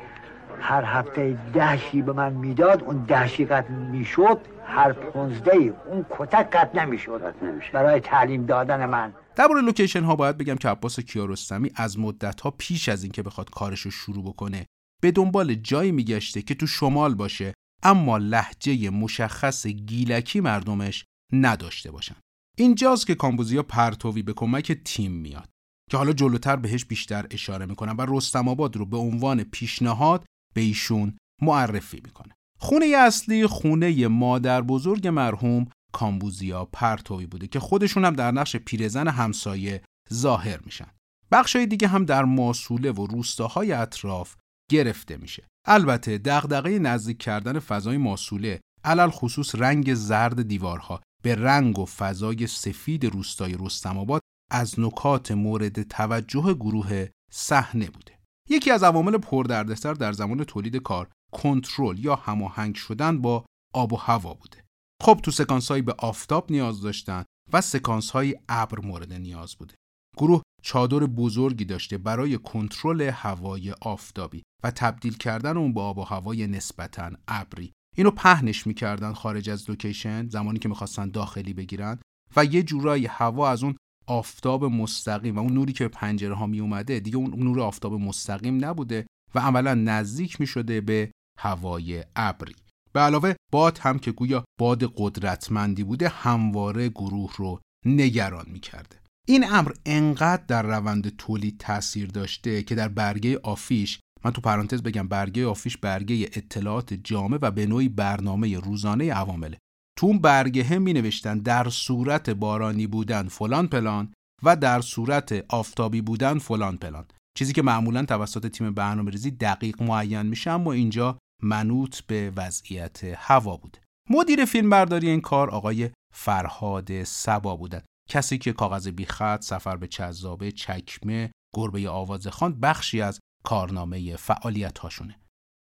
هر 0.63 0.85
هفته 0.85 1.39
ده 1.55 1.79
شی 1.79 2.03
به 2.03 2.13
من 2.13 2.33
می‌داد 2.33 2.83
اون 2.83 3.05
ده 3.05 3.29
شی 3.29 3.45
قطع 3.45 3.71
می‌شد 3.71 4.41
هر 4.67 4.93
پونزده 4.93 5.75
اون 5.91 6.07
کتک 6.11 6.51
قطع 6.51 6.85
نمی‌شد. 6.85 7.35
برای 7.73 8.01
تعلیم 8.01 8.47
دادن 8.47 8.87
من. 8.87 9.13
درباره 9.37 9.61
لوکیشن 9.61 10.05
ها 10.05 10.17
باید 10.17 10.39
بگم 10.39 10.55
که 10.55 10.69
عباس 10.69 11.01
کیارستمی 11.01 11.71
از 11.77 11.99
مدت 11.99 12.41
ها 12.41 12.51
پیش 12.51 12.89
از 12.89 13.03
اینکه 13.03 13.23
بخواد 13.23 13.51
کارش 13.51 13.81
رو 13.81 13.91
شروع 13.91 14.25
بکنه 14.25 14.67
به 15.03 15.11
دنبال 15.11 15.55
جایی 15.55 15.93
میگشته 15.93 16.43
که 16.43 16.55
تو 16.55 16.67
شمال 16.67 17.15
باشه 17.15 17.55
اما 17.83 18.19
لحجه 18.19 18.91
مشخص 18.91 19.67
گیلکی 19.67 20.41
مردمش 20.41 21.05
نداشته 21.33 21.91
باشن. 21.91 22.15
اینجاست 22.57 23.07
که 23.07 23.15
کامبوزیا 23.15 23.63
پرتوی 23.63 24.23
به 24.23 24.33
کمک 24.33 24.73
تیم 24.73 25.13
میاد 25.13 25.49
که 25.91 25.97
حالا 25.97 26.13
جلوتر 26.13 26.57
بهش 26.57 26.85
بیشتر 26.85 27.27
اشاره 27.31 27.67
می‌کنم 27.67 27.95
و 27.99 28.07
رستم 28.09 28.49
آباد 28.49 28.77
رو 28.77 28.87
به 28.87 28.97
عنوان 28.97 29.43
پیشنهاد 29.43 30.25
به 30.55 30.61
ایشون 30.61 31.17
معرفی 31.43 32.01
می‌کنه. 32.05 32.35
خونه 32.59 32.87
اصلی 32.87 33.47
خونه 33.47 34.09
مادر 34.09 34.63
بزرگ 34.63 35.09
مرحوم 35.09 35.67
کامبوزیا 35.93 36.65
پرتوی 36.65 37.27
بوده 37.27 37.47
که 37.47 37.61
خودشون 37.61 38.05
هم 38.05 38.13
در 38.13 38.31
نقش 38.31 38.57
پیرزن 38.57 39.09
همسایه 39.09 39.83
ظاهر 40.13 40.61
میشن. 40.65 40.89
بخشای 41.33 41.67
دیگه 41.67 41.89
هم 41.89 42.05
در 42.05 42.25
ماسوله 42.25 42.93
و 42.93 43.07
روستاهای 43.07 43.73
اطراف 43.73 44.37
گرفته 44.71 45.17
میشه. 45.17 45.49
البته 45.67 46.19
دغدغه 46.19 46.79
نزدیک 46.79 47.19
کردن 47.19 47.59
فضای 47.59 47.97
ماسوله 47.97 48.61
علل 48.85 49.11
خصوص 49.11 49.55
رنگ 49.55 49.95
زرد 49.95 50.43
دیوارها 50.43 51.01
به 51.23 51.35
رنگ 51.35 51.79
و 51.79 51.87
فضای 51.87 52.47
سفید 52.47 53.05
روستای 53.05 53.57
رستم 53.61 53.99
آباد 53.99 54.21
از 54.51 54.81
نکات 54.81 55.33
مورد 55.33 55.83
توجه 55.83 56.55
گروه 56.55 57.07
صحنه 57.33 57.91
بوده. 57.91 58.22
یکی 58.53 58.71
از 58.71 58.83
عوامل 58.83 59.19
پردردسر 59.19 59.95
در 59.95 60.13
زمان 60.13 60.45
تولید 60.45 60.77
کار 60.77 61.09
کنترل 61.33 61.99
یا 61.99 62.15
هماهنگ 62.15 62.75
شدن 62.75 63.21
با 63.21 63.45
آب 63.75 63.93
و 63.93 63.97
هوا 63.97 64.35
بوده. 64.35 64.65
خب 65.03 65.21
تو 65.23 65.31
سکانس 65.31 65.71
هایی 65.71 65.83
به 65.83 65.95
آفتاب 65.99 66.53
نیاز 66.53 66.81
داشتن 66.81 67.25
و 67.53 67.61
سکانس 67.61 68.11
های 68.11 68.37
ابر 68.49 68.81
مورد 68.81 69.13
نیاز 69.13 69.57
بوده. 69.57 69.75
گروه 70.17 70.43
چادر 70.63 70.99
بزرگی 70.99 71.65
داشته 71.65 71.99
برای 71.99 72.39
کنترل 72.39 73.01
هوای 73.01 73.73
آفتابی 73.81 74.43
و 74.65 74.71
تبدیل 74.71 75.17
کردن 75.17 75.57
اون 75.57 75.75
به 75.75 75.81
آب 75.81 75.99
و 75.99 76.03
هوای 76.03 76.47
نسبتا 76.47 77.11
ابری. 77.29 77.73
اینو 77.97 78.11
پهنش 78.11 78.67
می‌کردن 78.67 79.13
خارج 79.13 79.51
از 79.51 79.71
لوکیشن 79.71 80.29
زمانی 80.29 80.59
که 80.59 80.69
می‌خواستن 80.69 81.11
داخلی 81.11 81.53
بگیرن 81.53 81.99
و 82.37 82.45
یه 82.45 82.63
جورایی 82.63 83.07
هوا 83.07 83.51
از 83.51 83.63
اون 83.63 83.77
آفتاب 84.07 84.65
مستقیم 84.65 85.37
و 85.37 85.39
اون 85.39 85.53
نوری 85.53 85.73
که 85.73 85.85
به 85.85 85.89
پنجره 85.89 86.35
ها 86.35 86.47
می 86.47 86.61
اومده 86.61 87.01
دیگه 87.01 87.17
اون 87.17 87.43
نور 87.43 87.61
آفتاب 87.61 87.93
مستقیم 87.93 88.65
نبوده 88.65 89.07
و 89.35 89.39
عملا 89.39 89.75
نزدیک 89.75 90.41
می 90.41 90.47
شده 90.47 90.81
به 90.81 91.11
هوای 91.39 92.05
ابری 92.17 92.55
به 92.93 93.01
علاوه 93.01 93.35
باد 93.53 93.79
هم 93.79 93.99
که 93.99 94.13
گویا 94.13 94.45
باد 94.61 94.93
قدرتمندی 94.97 95.85
بوده 95.85 96.09
همواره 96.09 96.89
گروه 96.89 97.33
رو 97.37 97.61
نگران 97.87 98.47
می 98.49 98.61
کرده. 98.61 98.97
این 99.29 99.45
امر 99.53 99.73
انقدر 99.87 100.43
در 100.49 100.63
روند 100.63 101.17
تولید 101.17 101.59
تاثیر 101.59 102.09
داشته 102.09 102.63
که 102.63 102.75
در 102.75 102.89
برگه 102.89 103.39
آفیش 103.43 104.01
من 104.25 104.31
تو 104.31 104.41
پرانتز 104.41 104.83
بگم 104.83 105.09
برگه 105.09 105.47
آفیش 105.47 105.77
برگه 105.77 106.17
اطلاعات 106.17 106.95
جامع 106.95 107.39
و 107.43 107.51
به 107.51 107.67
نوعی 107.67 107.89
برنامه 107.89 108.59
روزانه 108.59 109.13
عوامله 109.13 109.59
تو 109.99 110.07
اون 110.07 110.19
برگه 110.19 110.79
می 110.79 110.93
نوشتن 110.93 111.39
در 111.39 111.69
صورت 111.69 112.31
بارانی 112.31 112.87
بودن 112.87 113.29
فلان 113.29 113.69
پلان 113.69 114.13
و 114.43 114.57
در 114.57 114.81
صورت 114.81 115.45
آفتابی 115.49 116.01
بودن 116.01 116.39
فلان 116.39 116.77
پلان. 116.77 117.07
چیزی 117.39 117.53
که 117.53 117.63
معمولا 117.63 118.05
توسط 118.05 118.47
تیم 118.47 118.75
برنامه 118.75 119.11
ریزی 119.11 119.31
دقیق 119.31 119.83
معین 119.83 120.23
میشه 120.23 120.51
اما 120.51 120.73
اینجا 120.73 121.19
منوط 121.43 122.01
به 122.01 122.33
وضعیت 122.37 123.05
هوا 123.05 123.57
بوده 123.57 123.79
مدیر 124.11 124.45
فیلمبرداری 124.45 125.09
این 125.09 125.21
کار 125.21 125.51
آقای 125.51 125.91
فرهاد 126.15 127.05
سبا 127.05 127.57
بودند 127.57 127.85
کسی 128.09 128.39
که 128.39 128.53
کاغذ 128.53 128.89
بیخط 128.89 129.43
سفر 129.43 129.77
به 129.77 129.87
چذابه 129.87 130.53
چکمه 130.53 131.31
گربه 131.55 131.89
آواز 131.89 132.27
خان 132.27 132.61
بخشی 132.61 133.01
از 133.01 133.21
کارنامه 133.45 134.17
فعالیت 134.17 134.79
هاشونه 134.79 135.21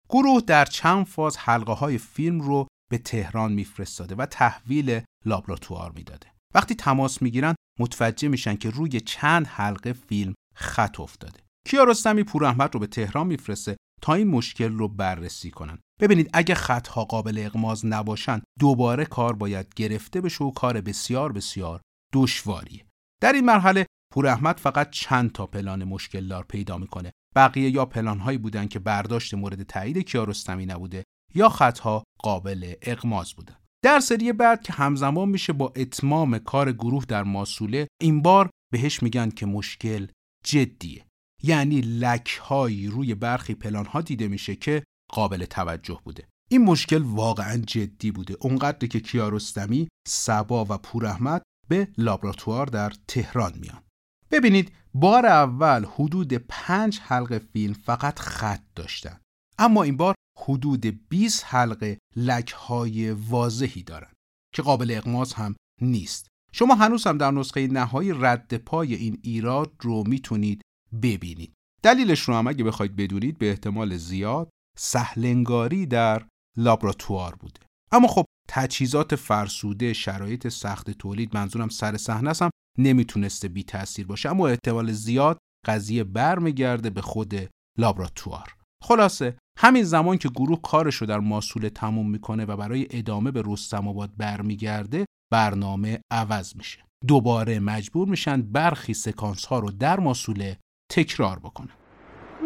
گروه 0.10 0.42
در 0.42 0.66
چند 0.66 1.06
فاز 1.06 1.38
حلقه 1.38 1.74
های 1.74 1.98
فیلم 1.98 2.42
رو 2.42 2.68
به 2.92 2.98
تهران 2.98 3.54
میفرستاده 3.54 4.16
و 4.16 4.26
تحویل 4.26 5.02
لابراتوار 5.26 5.92
می‌داده. 5.92 6.28
وقتی 6.56 6.76
تماس 6.76 7.22
می‌گیرن 7.22 7.56
متوجه 7.80 8.28
میشن 8.28 8.56
که 8.56 8.70
روی 8.70 9.00
چند 9.00 9.48
حلقه 9.48 9.94
فیلم 9.94 10.34
خط 10.56 11.00
افتاده. 11.00 11.40
کیارستمی 11.68 12.24
پور 12.24 12.46
احمد 12.46 12.74
رو 12.74 12.80
به 12.80 12.88
تهران 12.88 13.28
میفرسته 13.28 13.78
تا 14.02 14.14
این 14.14 14.28
مشکل 14.28 14.74
رو 14.74 14.88
بررسی 14.88 15.52
کنن. 15.52 15.80
ببینید 16.00 16.30
اگه 16.34 16.56
خطها 16.56 17.06
قابل 17.06 17.44
اغماز 17.46 17.86
نباشن 17.86 18.42
دوباره 18.60 19.06
کار 19.06 19.34
باید 19.34 19.74
گرفته 19.76 20.22
بشه 20.22 20.44
و 20.44 20.52
کار 20.52 20.82
بسیار 20.82 21.32
بسیار 21.32 21.82
دشواریه. 22.14 22.86
در 23.22 23.34
این 23.34 23.46
مرحله 23.46 23.86
پور 24.14 24.28
احمد 24.28 24.58
فقط 24.58 24.90
چند 24.90 25.32
تا 25.32 25.46
پلان 25.46 25.84
مشکل 25.84 26.28
دار 26.28 26.44
پیدا 26.44 26.78
می‌کنه. 26.78 27.12
بقیه 27.36 27.70
یا 27.70 27.86
پلان 27.86 28.20
هایی 28.20 28.38
بودن 28.38 28.68
که 28.68 28.80
برداشت 28.80 29.34
مورد 29.34 29.64
تایید 29.64 29.98
کیارستمی 29.98 30.66
نبوده 30.66 31.04
یا 31.36 31.50
خطها 31.50 32.04
قابل 32.20 32.74
اغماز 32.82 33.34
بودن 33.34 33.56
در 33.84 34.00
سری 34.00 34.34
بعد 34.34 34.62
که 34.62 34.74
همزمان 34.74 35.30
میشه 35.30 35.54
با 35.54 35.74
اتمام 35.76 36.38
کار 36.38 36.72
گروه 36.72 37.06
در 37.06 37.24
ماسوله 37.24 37.88
این 38.02 38.22
بار 38.22 38.50
بهش 38.74 39.04
میگن 39.04 39.30
که 39.30 39.46
مشکل 39.46 40.08
جدیه. 40.46 41.06
یعنی 41.44 41.82
لک 41.82 42.42
هایی 42.44 42.88
روی 42.88 43.16
برخی 43.16 43.56
پلان 43.56 43.86
ها 43.86 44.02
دیده 44.02 44.28
میشه 44.28 44.56
که 44.56 44.84
قابل 45.12 45.46
توجه 45.46 46.00
بوده. 46.06 46.28
این 46.50 46.64
مشکل 46.66 47.02
واقعا 47.02 47.58
جدی 47.58 48.12
بوده. 48.12 48.36
اونقدر 48.40 48.88
که 48.88 49.00
کیارستمی، 49.00 49.88
سبا 50.08 50.66
و 50.70 50.78
پور 50.78 51.06
احمد 51.06 51.42
به 51.70 51.88
لابراتوار 51.98 52.66
در 52.66 52.94
تهران 53.08 53.54
میان. 53.60 53.84
ببینید 54.32 54.72
بار 54.94 55.26
اول 55.26 55.86
حدود 55.86 56.34
پنج 56.34 57.00
حلقه 57.00 57.40
فیلم 57.40 57.74
فقط 57.74 58.20
خط 58.20 58.62
داشتن. 58.76 59.21
اما 59.62 59.84
این 59.84 59.98
بار 59.98 60.16
حدود 60.40 61.10
20 61.10 61.44
حلقه 61.44 61.98
لک 62.16 62.52
های 62.52 63.12
واضحی 63.12 63.84
دارن 63.84 64.12
که 64.56 64.62
قابل 64.62 64.92
اقماز 64.92 65.34
هم 65.34 65.56
نیست. 65.82 66.28
شما 66.54 66.76
هنوز 66.76 67.08
هم 67.08 67.18
در 67.18 67.32
نسخه 67.32 67.68
نهایی 67.68 68.14
رد 68.14 68.58
پای 68.58 68.96
این 68.96 69.20
ایراد 69.24 69.72
رو 69.80 70.04
می‌تونید 70.08 70.62
ببینید. 71.02 71.54
دلیلش 71.84 72.22
رو 72.22 72.34
هم 72.34 72.48
اگه 72.48 72.64
بخواید 72.64 72.96
بدونید 72.96 73.38
به 73.38 73.50
احتمال 73.50 73.98
زیاد 73.98 74.50
سهلنگاری 74.78 75.86
در 75.86 76.26
لابراتوار 76.58 77.36
بوده. 77.36 77.60
اما 77.92 78.08
خب 78.08 78.26
تجهیزات 78.50 79.16
فرسوده 79.16 79.94
شرایط 79.94 80.48
سخت 80.48 80.92
تولید 80.92 81.38
منظورم 81.38 81.70
سر 81.70 81.98
صحنه 81.98 82.34
هم 82.42 82.50
نمی‌تونسته 82.78 83.48
بی 83.48 83.64
تاثیر 83.64 84.08
باشه. 84.08 84.30
اما 84.30 84.48
احتمال 84.48 84.92
زیاد 84.92 85.38
قضیه 85.66 86.04
برمیگرده 86.04 86.90
به 86.90 87.02
خود 87.02 87.34
لابراتوار. 87.80 88.56
خلاصه 88.84 89.38
همین 89.64 89.84
زمان 89.84 90.18
که 90.18 90.30
گروه 90.30 90.62
کارش 90.62 90.96
رو 90.96 91.08
در 91.08 91.20
ماسوله 91.20 91.70
تموم 91.70 92.10
می‌کنه 92.10 92.46
و 92.46 92.58
برای 92.58 92.88
ادامه 92.92 93.32
به 93.32 93.44
رستم 93.46 93.88
آباد 93.88 94.10
برمیگرده 94.18 95.06
برنامه 95.32 96.00
عوض 96.12 96.56
میشه. 96.56 96.80
دوباره 97.08 97.60
مجبور 97.60 98.08
میشن 98.08 98.42
برخی 98.42 98.94
سکانس 98.94 99.46
ها 99.46 99.60
رو 99.60 99.72
در 99.72 100.00
ماسوله 100.00 100.58
تکرار 100.92 101.40
بکنن. 101.40 101.70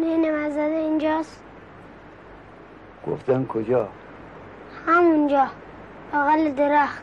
نه 0.00 0.30
مزده 0.30 0.60
اینجاست. 0.60 1.42
گفتن 3.06 3.46
کجا؟ 3.46 3.88
همونجا. 4.86 5.46
بغل 6.12 6.54
درخت. 6.54 7.02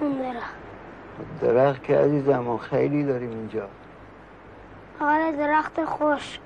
اون 0.00 0.12
درخت. 0.12 0.54
درخت 1.40 1.84
که 1.84 1.96
عزیزم 1.96 2.58
خیلی 2.58 3.04
داریم 3.04 3.30
اینجا. 3.30 3.68
بغل 5.00 5.36
درخت 5.36 5.84
خشک. 5.84 6.40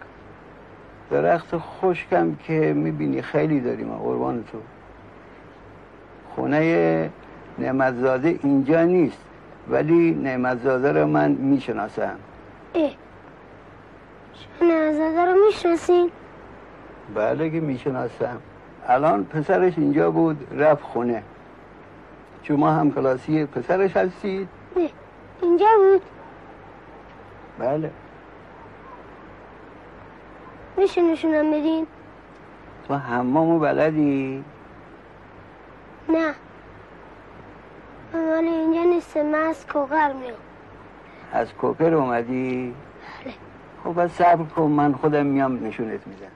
درخت 1.10 1.58
خشکم 1.58 2.34
که 2.34 2.72
می‌بینی 2.76 3.22
خیلی 3.22 3.60
داریم 3.60 3.88
قربان 3.96 4.44
تو. 4.52 4.58
خونه 6.34 7.10
نعمتزاده 7.58 8.38
اینجا 8.42 8.82
نیست 8.84 9.18
ولی 9.68 10.10
نعمتزاده 10.10 10.92
رو 10.92 11.06
من 11.06 11.30
می‌شناسم. 11.30 12.16
اه. 12.74 12.90
نعمتزاده 14.62 15.24
رو 15.24 15.38
می‌شناسین؟ 15.46 16.10
بله 17.14 17.50
که 17.50 17.60
می‌شناسم. 17.60 18.38
الان 18.86 19.24
پسرش 19.24 19.78
اینجا 19.78 20.10
بود 20.10 20.46
رفت 20.60 20.82
خونه. 20.82 21.22
شما 22.42 22.70
هم 22.70 22.90
کلاسی 22.90 23.46
پسرش 23.46 23.96
هستید؟ 23.96 24.48
نه 24.76 24.90
اینجا 25.42 25.66
بود. 25.76 26.02
بله. 27.58 27.90
میشه 30.78 31.02
نشونم 31.02 31.50
بدین؟ 31.50 31.86
تو 32.88 32.94
حمامو 32.94 33.58
بلدی؟ 33.58 34.44
نه 36.08 36.34
من 38.14 38.44
اینجا 38.44 38.82
نیستم 38.82 39.22
من 39.22 39.38
از 39.38 39.66
کوکر 39.66 40.12
میام 40.12 40.38
از 41.32 41.52
کوکر 41.52 41.94
اومدی؟ 41.94 42.74
بله 43.24 43.34
خب 43.84 44.02
بس 44.02 44.10
صبر 44.10 44.44
کن 44.44 44.62
من 44.62 44.94
خودم 44.94 45.26
میام 45.26 45.66
نشونت 45.66 46.06
میدم 46.06 46.30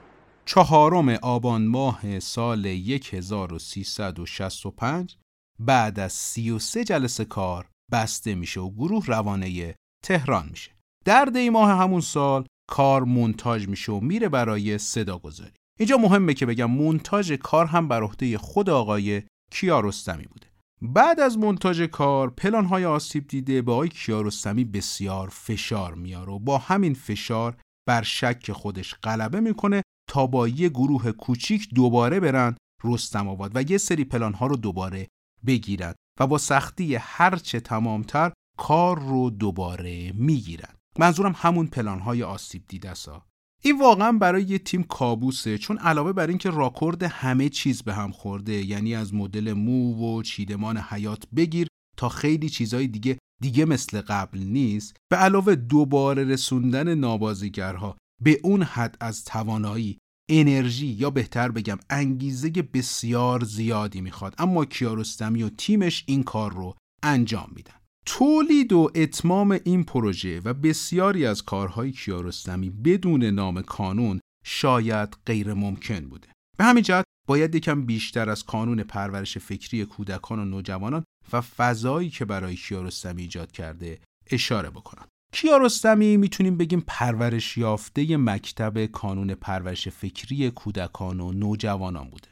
چهارم 0.45 1.09
آبان 1.09 1.67
ماه 1.67 2.19
سال 2.19 2.65
1365 2.65 5.17
بعد 5.59 5.99
از 5.99 6.13
33 6.13 6.83
جلسه 6.83 7.25
کار 7.25 7.65
بسته 7.91 8.35
میشه 8.35 8.61
و 8.61 8.71
گروه 8.71 9.05
روانه 9.05 9.75
تهران 10.03 10.47
میشه. 10.49 10.71
در 11.05 11.25
دی 11.25 11.49
ماه 11.49 11.69
همون 11.69 12.01
سال 12.01 12.45
کار 12.67 13.03
مونتاژ 13.03 13.67
میشه 13.67 13.91
و 13.91 13.99
میره 13.99 14.29
برای 14.29 14.77
صدا 14.77 15.17
گذاری. 15.17 15.51
اینجا 15.79 15.97
مهمه 15.97 16.33
که 16.33 16.45
بگم 16.45 16.71
مونتاژ 16.71 17.31
کار 17.31 17.65
هم 17.65 17.87
بر 17.87 18.03
عهده 18.03 18.37
خود 18.37 18.69
آقای 18.69 19.21
کیارستمی 19.51 20.25
بوده. 20.25 20.47
بعد 20.81 21.19
از 21.19 21.37
مونتاژ 21.37 21.81
کار 21.81 22.29
پلان 22.29 22.65
های 22.65 22.85
آسیب 22.85 23.27
دیده 23.27 23.61
به 23.61 23.71
آقای 23.71 23.89
کیارستمی 23.89 24.63
بسیار 24.63 25.29
فشار 25.29 25.93
میاره 25.93 26.31
و 26.31 26.39
با 26.39 26.57
همین 26.57 26.93
فشار 26.93 27.57
بر 27.87 28.01
شک 28.01 28.51
خودش 28.51 28.95
غلبه 29.03 29.39
می‌کنه 29.39 29.81
تا 30.09 30.27
با 30.27 30.47
یه 30.47 30.69
گروه 30.69 31.11
کوچیک 31.11 31.69
دوباره 31.75 32.19
برن 32.19 32.55
رستم 32.83 33.27
آباد 33.27 33.51
و 33.55 33.71
یه 33.71 33.77
سری 33.77 34.03
پلان 34.03 34.33
ها 34.33 34.47
رو 34.47 34.55
دوباره 34.55 35.07
بگیرن 35.45 35.93
و 36.19 36.27
با 36.27 36.37
سختی 36.37 36.95
هرچه 36.95 37.59
تمامتر 37.59 38.31
کار 38.57 38.99
رو 38.99 39.29
دوباره 39.29 40.11
می‌گیرن 40.11 40.73
منظورم 40.99 41.33
همون 41.37 41.67
پلان 41.67 41.99
های 41.99 42.23
آسیب 42.23 42.63
دیده 42.67 42.93
سا 42.93 43.25
این 43.63 43.79
واقعا 43.79 44.11
برای 44.11 44.43
یه 44.43 44.57
تیم 44.57 44.83
کابوسه 44.83 45.57
چون 45.57 45.77
علاوه 45.77 46.13
بر 46.13 46.27
اینکه 46.27 46.49
راکورد 46.49 47.03
همه 47.03 47.49
چیز 47.49 47.81
به 47.81 47.93
هم 47.93 48.11
خورده 48.11 48.53
یعنی 48.53 48.95
از 48.95 49.13
مدل 49.13 49.53
مو 49.53 50.17
و 50.17 50.21
چیدمان 50.21 50.77
حیات 50.77 51.23
بگیر 51.35 51.67
تا 51.97 52.09
خیلی 52.09 52.49
چیزهای 52.49 52.87
دیگه 52.87 53.17
دیگه 53.41 53.65
مثل 53.65 54.01
قبل 54.01 54.39
نیست 54.39 54.97
به 55.11 55.17
علاوه 55.17 55.55
دوباره 55.55 56.23
رسوندن 56.23 56.95
نابازیگرها 56.95 57.97
به 58.21 58.39
اون 58.43 58.63
حد 58.63 58.97
از 58.99 59.25
توانایی 59.25 59.97
انرژی 60.29 60.87
یا 60.87 61.09
بهتر 61.09 61.51
بگم 61.51 61.77
انگیزه 61.89 62.49
بسیار 62.49 63.43
زیادی 63.43 64.01
می‌خواد. 64.01 64.35
اما 64.37 64.65
کیارستمی 64.65 65.43
و 65.43 65.49
تیمش 65.49 66.03
این 66.07 66.23
کار 66.23 66.53
رو 66.53 66.75
انجام 67.03 67.51
میدن. 67.55 67.82
تولید 68.05 68.73
و 68.73 68.91
اتمام 68.95 69.59
این 69.63 69.83
پروژه 69.83 70.41
و 70.45 70.53
بسیاری 70.53 71.25
از 71.25 71.43
کارهای 71.43 71.91
کیارستمی 71.91 72.69
بدون 72.69 73.23
نام 73.23 73.61
کانون 73.61 74.19
شاید 74.45 75.17
غیر 75.25 75.53
ممکن 75.53 75.99
بوده. 75.99 76.27
به 76.57 76.63
همین 76.63 76.83
جهت 76.83 77.05
باید 77.27 77.55
یکم 77.55 77.85
بیشتر 77.85 78.29
از 78.29 78.43
کانون 78.43 78.83
پرورش 78.83 79.37
فکری 79.37 79.85
کودکان 79.85 80.39
و 80.39 80.45
نوجوانان 80.45 81.03
و 81.33 81.41
فضایی 81.41 82.09
که 82.09 82.25
برای 82.25 82.55
کیارستمی 82.55 83.21
ایجاد 83.21 83.51
کرده 83.51 83.99
اشاره 84.31 84.69
بکنم 84.69 85.07
کیارستمی 85.33 86.17
می‌تونیم 86.17 86.57
بگیم 86.57 86.83
پرورش 86.87 87.57
یافته 87.57 88.17
مکتب 88.17 88.85
کانون 88.85 89.35
پرورش 89.35 89.87
فکری 89.87 90.51
کودکان 90.51 91.19
و 91.19 91.31
نوجوانان 91.31 92.09
بوده. 92.09 92.27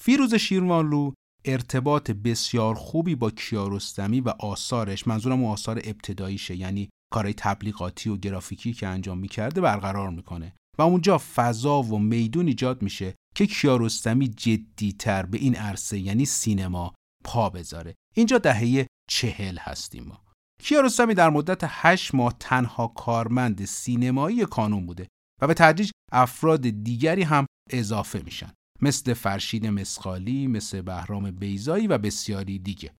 فیروز 0.00 0.34
شیروانلو 0.34 1.12
ارتباط 1.44 2.10
بسیار 2.10 2.74
خوبی 2.74 3.14
با 3.14 3.30
کیارستمی 3.30 4.20
و 4.20 4.28
آثارش 4.28 5.06
منظورم 5.06 5.44
آثار 5.44 5.80
ابتداییشه 5.84 6.56
یعنی 6.56 6.90
کارهای 7.12 7.34
تبلیغاتی 7.34 8.10
و 8.10 8.16
گرافیکی 8.16 8.72
که 8.72 8.86
انجام 8.86 9.18
می‌کرده 9.18 9.60
برقرار 9.60 10.10
می‌کنه. 10.10 10.54
و 10.78 10.82
اونجا 10.82 11.20
فضا 11.34 11.82
و 11.82 11.98
میدون 11.98 12.46
ایجاد 12.46 12.82
میشه 12.82 13.14
که 13.34 13.46
کیارستمی 13.46 14.28
جدیتر 14.28 15.26
به 15.26 15.38
این 15.38 15.56
عرصه 15.56 15.98
یعنی 15.98 16.24
سینما 16.24 16.94
پا 17.24 17.50
بذاره. 17.50 17.94
اینجا 18.14 18.38
دهه 18.38 18.86
چهل 19.10 19.58
هستیم 19.58 20.04
ما. 20.04 20.20
کیارستمی 20.62 21.14
در 21.14 21.30
مدت 21.30 21.60
هشت 21.64 22.14
ماه 22.14 22.36
تنها 22.40 22.86
کارمند 22.86 23.64
سینمایی 23.64 24.46
کانون 24.46 24.86
بوده 24.86 25.08
و 25.42 25.46
به 25.46 25.54
تدریج 25.54 25.90
افراد 26.12 26.60
دیگری 26.60 27.22
هم 27.22 27.46
اضافه 27.70 28.22
میشن. 28.24 28.52
مثل 28.82 29.14
فرشید 29.14 29.66
مسخالی، 29.66 30.46
مثل 30.46 30.80
بهرام 30.80 31.30
بیزایی 31.30 31.86
و 31.86 31.98
بسیاری 31.98 32.58
دیگه. 32.58 32.94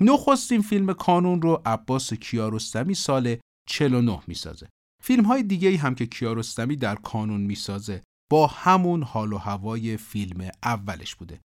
نخستین 0.00 0.62
فیلم 0.62 0.92
کانون 0.92 1.42
رو 1.42 1.62
عباس 1.66 2.14
کیارستمی 2.14 2.94
سال 2.94 3.36
49 3.68 4.20
می‌سازه. 4.26 4.68
فیلم 5.02 5.24
های 5.24 5.42
دیگه 5.42 5.76
هم 5.76 5.94
که 5.94 6.06
کیارستمی 6.06 6.76
در 6.76 6.94
کانون 6.94 7.40
می‌سازه 7.40 8.02
با 8.30 8.46
همون 8.46 9.02
حال 9.02 9.32
و 9.32 9.38
هوای 9.38 9.96
فیلم 9.96 10.50
اولش 10.62 11.14
بوده. 11.14 11.40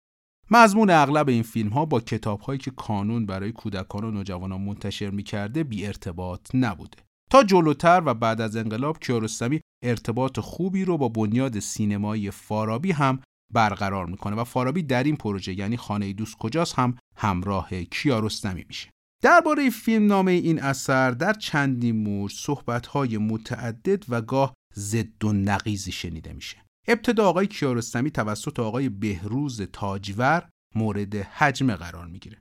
مضمون 0.50 0.90
اغلب 0.90 1.28
این 1.28 1.42
فیلم 1.42 1.68
ها 1.68 1.84
با 1.84 2.00
کتاب 2.00 2.40
هایی 2.40 2.58
که 2.58 2.70
کانون 2.70 3.26
برای 3.26 3.52
کودکان 3.52 4.04
و 4.04 4.10
نوجوانان 4.10 4.60
منتشر 4.60 5.10
می‌کرده 5.10 5.64
بی 5.64 5.86
ارتباط 5.86 6.54
نبوده. 6.54 6.98
تا 7.30 7.42
جلوتر 7.42 8.02
و 8.06 8.14
بعد 8.14 8.40
از 8.40 8.56
انقلاب 8.56 8.98
کیارستمی 9.00 9.60
ارتباط 9.84 10.40
خوبی 10.40 10.84
رو 10.84 10.98
با 10.98 11.08
بنیاد 11.08 11.58
سینمایی 11.58 12.30
فارابی 12.30 12.92
هم 12.92 13.20
برقرار 13.54 14.06
می‌کنه 14.06 14.36
و 14.36 14.44
فارابی 14.44 14.82
در 14.82 15.04
این 15.04 15.16
پروژه 15.16 15.58
یعنی 15.58 15.76
خانه 15.76 16.12
دوست 16.12 16.36
کجاست 16.36 16.74
هم 16.74 16.94
همراه 17.16 17.84
کیارستمی 17.84 18.64
میشه. 18.68 18.90
درباره 19.22 19.70
فیلم 19.70 20.06
نامه 20.06 20.32
این 20.32 20.62
اثر 20.62 21.10
در 21.10 21.32
چندین 21.32 22.02
مورد 22.02 22.32
صحبت‌های 22.32 23.18
متعدد 23.18 24.04
و 24.08 24.20
گاه 24.20 24.54
ضد 24.74 25.24
و 25.24 25.32
نقیزی 25.32 25.92
شنیده 25.92 26.32
میشه. 26.32 26.56
ابتدا 26.88 27.28
آقای 27.28 27.46
کیارستمی 27.46 28.10
توسط 28.10 28.60
آقای 28.60 28.88
بهروز 28.88 29.62
تاجور 29.62 30.48
مورد 30.74 31.14
حجمه 31.14 31.74
قرار 31.74 32.06
می‌گیره. 32.06 32.38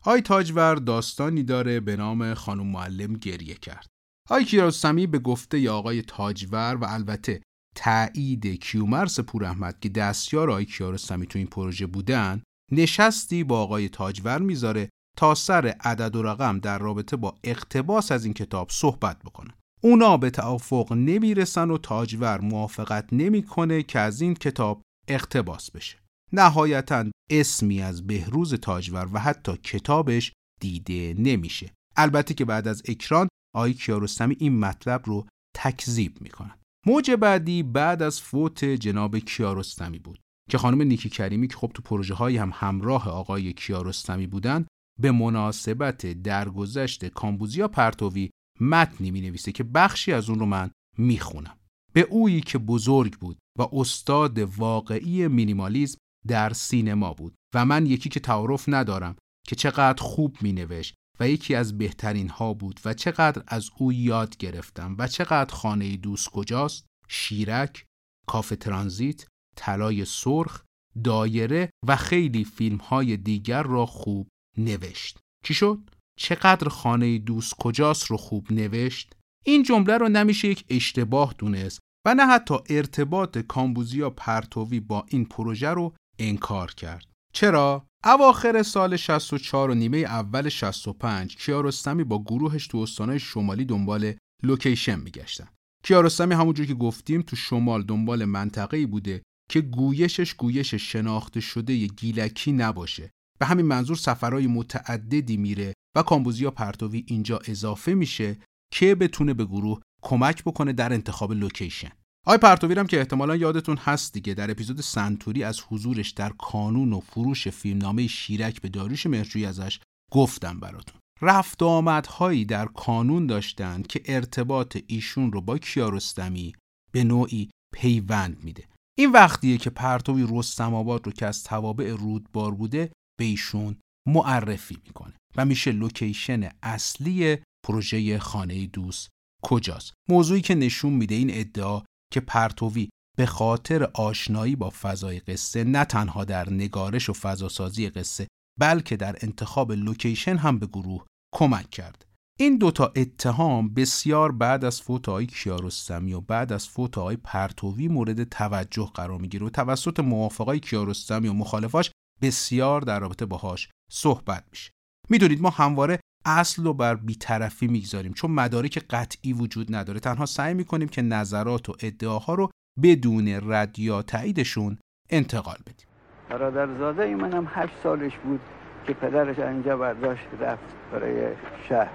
آقای 0.00 0.20
تاجور 0.20 0.74
داستانی 0.74 1.42
داره 1.42 1.80
به 1.80 1.96
نام 1.96 2.34
خانم 2.34 2.66
معلم 2.66 3.12
گریه 3.12 3.54
کرد. 3.54 3.86
آقای 4.30 4.44
کیارستمی 4.44 5.06
به 5.06 5.18
گفته 5.18 5.60
ی 5.60 5.68
آقای 5.68 6.02
تاجور 6.02 6.74
و 6.74 6.84
البته 6.84 7.42
تایید 7.76 8.46
کیومرس 8.46 9.20
پوراحمد 9.20 9.80
که 9.80 9.88
دستیار 9.88 10.50
آقای 10.50 10.64
کیارستمی 10.64 11.26
تو 11.26 11.38
این 11.38 11.48
پروژه 11.48 11.86
بودن 11.86 12.42
نشستی 12.72 13.44
با 13.44 13.62
آقای 13.62 13.88
تاجور 13.88 14.38
می‌ذاره 14.38 14.88
تا 15.16 15.34
سر 15.34 15.66
عدد 15.66 16.16
و 16.16 16.22
رقم 16.22 16.58
در 16.58 16.78
رابطه 16.78 17.16
با 17.16 17.34
اقتباس 17.44 18.12
از 18.12 18.24
این 18.24 18.34
کتاب 18.34 18.70
صحبت 18.70 19.18
بکنن 19.22 19.54
اونا 19.82 20.16
به 20.16 20.30
توافق 20.30 20.92
نمی‌رسن 20.92 21.70
و 21.70 21.78
تاجور 21.78 22.40
موافقت 22.40 23.12
نمی‌کنه 23.12 23.82
که 23.82 23.98
از 23.98 24.20
این 24.20 24.34
کتاب 24.34 24.82
اقتباس 25.08 25.70
بشه. 25.70 25.98
نهایتا 26.32 27.04
اسمی 27.30 27.82
از 27.82 28.06
بهروز 28.06 28.54
تاجور 28.54 29.08
و 29.12 29.18
حتی 29.18 29.56
کتابش 29.56 30.32
دیده 30.60 31.14
نمیشه. 31.18 31.72
البته 31.96 32.34
که 32.34 32.44
بعد 32.44 32.68
از 32.68 32.82
اکران 32.88 33.28
آقای 33.54 33.74
کیارستمی 33.74 34.36
این 34.38 34.58
مطلب 34.58 35.02
رو 35.04 35.26
تکذیب 35.56 36.20
می‌کنن 36.20 36.54
موج 36.86 37.10
بعدی 37.10 37.62
بعد 37.62 38.02
از 38.02 38.20
فوت 38.20 38.64
جناب 38.64 39.18
کیارستمی 39.18 39.98
بود 39.98 40.20
که 40.50 40.58
خانم 40.58 40.82
نیکی 40.82 41.08
کریمی 41.08 41.48
که 41.48 41.56
خب 41.56 41.70
تو 41.74 41.82
پروژه 41.82 42.14
های 42.14 42.36
هم 42.36 42.50
همراه 42.54 43.08
آقای 43.08 43.52
کیارستمی 43.52 44.26
بودن 44.26 44.66
به 45.00 45.10
مناسبت 45.10 46.06
درگذشت 46.06 47.04
کامبوزیا 47.04 47.68
پرتوی 47.68 48.30
متنی 48.60 49.10
می 49.10 49.20
نویسه 49.20 49.52
که 49.52 49.64
بخشی 49.64 50.12
از 50.12 50.30
اون 50.30 50.38
رو 50.38 50.46
من 50.46 50.70
می 50.98 51.18
خونم. 51.18 51.56
به 51.92 52.00
اویی 52.00 52.40
که 52.40 52.58
بزرگ 52.58 53.18
بود 53.18 53.38
و 53.58 53.66
استاد 53.72 54.38
واقعی 54.38 55.28
مینیمالیزم 55.28 55.98
در 56.26 56.52
سینما 56.52 57.14
بود 57.14 57.34
و 57.54 57.64
من 57.64 57.86
یکی 57.86 58.08
که 58.08 58.20
تعارف 58.20 58.64
ندارم 58.68 59.16
که 59.46 59.56
چقدر 59.56 60.02
خوب 60.02 60.36
می 60.40 60.52
نوشت 60.52 60.94
و 61.20 61.28
یکی 61.28 61.54
از 61.54 61.78
بهترین 61.78 62.28
ها 62.28 62.54
بود 62.54 62.80
و 62.84 62.94
چقدر 62.94 63.42
از 63.46 63.70
او 63.78 63.92
یاد 63.92 64.36
گرفتم 64.36 64.96
و 64.98 65.06
چقدر 65.06 65.54
خانه 65.54 65.96
دوست 65.96 66.30
کجاست؟ 66.30 66.86
شیرک 67.08 67.86
کاف 68.26 68.54
ترانزیت 68.60 69.26
طلای 69.56 70.04
سرخ 70.04 70.62
دایره 71.04 71.70
و 71.86 71.96
خیلی 71.96 72.44
فیلم 72.44 72.76
های 72.76 73.16
دیگر 73.16 73.62
را 73.62 73.86
خوب 73.86 74.28
نوشت. 74.58 75.18
چی 75.44 75.54
شد؟ 75.54 75.90
چقدر 76.18 76.68
خانه 76.68 77.18
دوست 77.18 77.54
کجاست 77.54 78.04
رو 78.04 78.16
خوب 78.16 78.52
نوشت؟ 78.52 79.12
این 79.44 79.62
جمله 79.62 79.98
رو 79.98 80.08
نمیشه 80.08 80.48
یک 80.48 80.64
اشتباه 80.68 81.34
دونست 81.38 81.80
و 82.06 82.14
نه 82.14 82.26
حتی 82.26 82.54
ارتباط 82.70 83.38
کامبوزیا 83.38 84.10
پرتوی 84.10 84.80
با 84.80 85.06
این 85.08 85.24
پروژه 85.24 85.68
رو 85.68 85.94
انکار 86.18 86.74
کرد. 86.74 87.06
چرا 87.36 87.86
اواخر 88.04 88.62
سال 88.62 88.96
64 88.96 89.70
و 89.70 89.74
نیمه 89.74 89.98
اول 89.98 90.48
65 90.48 91.36
کیارستمی 91.36 92.04
با 92.04 92.22
گروهش 92.22 92.66
تو 92.66 92.78
استانهای 92.78 93.18
شمالی 93.18 93.64
دنبال 93.64 94.14
لوکیشن 94.42 95.00
میگشتن. 95.00 95.48
کیارستمی 95.84 96.34
همونجور 96.34 96.66
که 96.66 96.74
گفتیم 96.74 97.22
تو 97.22 97.36
شمال 97.36 97.82
دنبال 97.82 98.24
منطقه‌ای 98.24 98.86
بوده 98.86 99.22
که 99.50 99.60
گویشش 99.60 100.34
گویش 100.34 100.74
شناخته 100.74 101.40
شده 101.40 101.86
گیلکی 101.86 102.52
نباشه. 102.52 103.10
به 103.38 103.46
همین 103.46 103.66
منظور 103.66 103.96
سفرهای 103.96 104.46
متعددی 104.46 105.36
میره 105.36 105.72
و 105.96 106.02
کامبوزیا 106.02 106.50
پرتوی 106.50 107.04
اینجا 107.06 107.40
اضافه 107.46 107.94
میشه 107.94 108.36
که 108.72 108.94
بتونه 108.94 109.34
به 109.34 109.44
گروه 109.44 109.80
کمک 110.02 110.44
بکنه 110.44 110.72
در 110.72 110.92
انتخاب 110.92 111.32
لوکیشن. 111.32 111.92
آقای 112.26 112.38
پرتویرم 112.38 112.86
که 112.86 112.98
احتمالا 112.98 113.36
یادتون 113.36 113.76
هست 113.76 114.12
دیگه 114.12 114.34
در 114.34 114.50
اپیزود 114.50 114.80
سنتوری 114.80 115.44
از 115.44 115.60
حضورش 115.68 116.10
در 116.10 116.32
کانون 116.38 116.92
و 116.92 117.00
فروش 117.00 117.48
فیلمنامه 117.48 118.06
شیرک 118.06 118.60
به 118.60 118.68
داریوش 118.68 119.06
مهرجویی 119.06 119.46
ازش 119.46 119.80
گفتم 120.12 120.60
براتون. 120.60 121.00
رفت 121.22 121.62
آمدهایی 121.62 122.44
در 122.44 122.66
کانون 122.66 123.26
داشتند 123.26 123.86
که 123.86 124.02
ارتباط 124.04 124.78
ایشون 124.86 125.32
رو 125.32 125.40
با 125.40 125.58
کیارستمی 125.58 126.52
به 126.92 127.04
نوعی 127.04 127.50
پیوند 127.74 128.44
میده. 128.44 128.68
این 128.98 129.12
وقتیه 129.12 129.58
که 129.58 129.70
پرتوی 129.70 130.26
رستم 130.30 130.74
آباد 130.74 131.06
رو 131.06 131.12
که 131.12 131.26
از 131.26 131.44
توابع 131.44 131.92
رودبار 131.92 132.54
بوده 132.54 132.92
به 133.18 133.24
ایشون 133.24 133.76
معرفی 134.08 134.78
می‌کنه 134.86 135.14
و 135.36 135.44
میشه 135.44 135.72
لوکیشن 135.72 136.48
اصلی 136.62 137.36
پروژه 137.66 138.18
خانه 138.18 138.66
دوست 138.66 139.08
کجاست. 139.42 139.92
موضوعی 140.08 140.40
که 140.40 140.54
نشون 140.54 140.92
میده 140.92 141.14
این 141.14 141.30
ادعا 141.32 141.82
که 142.16 142.20
پرتوی 142.20 142.88
به 143.16 143.26
خاطر 143.26 143.90
آشنایی 143.94 144.56
با 144.56 144.70
فضای 144.70 145.20
قصه 145.20 145.64
نه 145.64 145.84
تنها 145.84 146.24
در 146.24 146.50
نگارش 146.50 147.10
و 147.10 147.12
فضاسازی 147.12 147.90
قصه 147.90 148.26
بلکه 148.60 148.96
در 148.96 149.16
انتخاب 149.20 149.72
لوکیشن 149.72 150.36
هم 150.36 150.58
به 150.58 150.66
گروه 150.66 151.06
کمک 151.34 151.70
کرد. 151.70 152.06
این 152.38 152.58
دوتا 152.58 152.92
اتهام 152.96 153.74
بسیار 153.74 154.32
بعد 154.32 154.64
از 154.64 154.82
فوت 154.82 155.08
آقای 155.08 155.26
کیارستمی 155.26 156.12
و 156.12 156.20
بعد 156.20 156.52
از 156.52 156.68
فوت 156.68 156.98
آقای 156.98 157.16
پرتوی 157.16 157.88
مورد 157.88 158.24
توجه 158.24 158.90
قرار 158.94 159.18
می‌گیره 159.18 159.46
و 159.46 159.50
توسط 159.50 160.00
موافقای 160.00 160.60
کیارستمی 160.60 161.28
و 161.28 161.32
مخالفاش 161.32 161.90
بسیار 162.22 162.80
در 162.80 163.00
رابطه 163.00 163.26
باهاش 163.26 163.68
صحبت 163.90 164.44
میشه. 164.50 164.70
می‌دونید 165.08 165.40
ما 165.40 165.50
همواره 165.50 166.00
اصل 166.26 166.64
رو 166.64 166.74
بر 166.74 166.94
بیطرفی 166.94 167.66
می‌گذاریم. 167.66 168.12
چون 168.12 168.30
مدارک 168.30 168.78
قطعی 168.90 169.32
وجود 169.32 169.74
نداره. 169.74 170.00
تنها 170.00 170.26
سعی 170.26 170.54
می‌کنیم 170.54 170.88
که 170.88 171.02
نظرات 171.02 171.68
و 171.68 171.74
ادعاها 171.82 172.34
رو 172.34 172.50
بدون 172.82 173.40
رد 173.48 173.78
یا 173.78 174.02
تاییدشون 174.02 174.78
انتقال 175.10 175.56
بدیم. 175.66 175.86
برادرزاده 176.28 177.02
ای 177.02 177.14
منم 177.14 177.48
هشت 177.50 177.72
سالش 177.82 178.12
بود 178.24 178.40
که 178.86 178.92
پدرش 178.92 179.38
اینجا 179.38 179.76
برداشت 179.76 180.26
رفت 180.40 180.64
برای 180.92 181.28
شهر. 181.68 181.90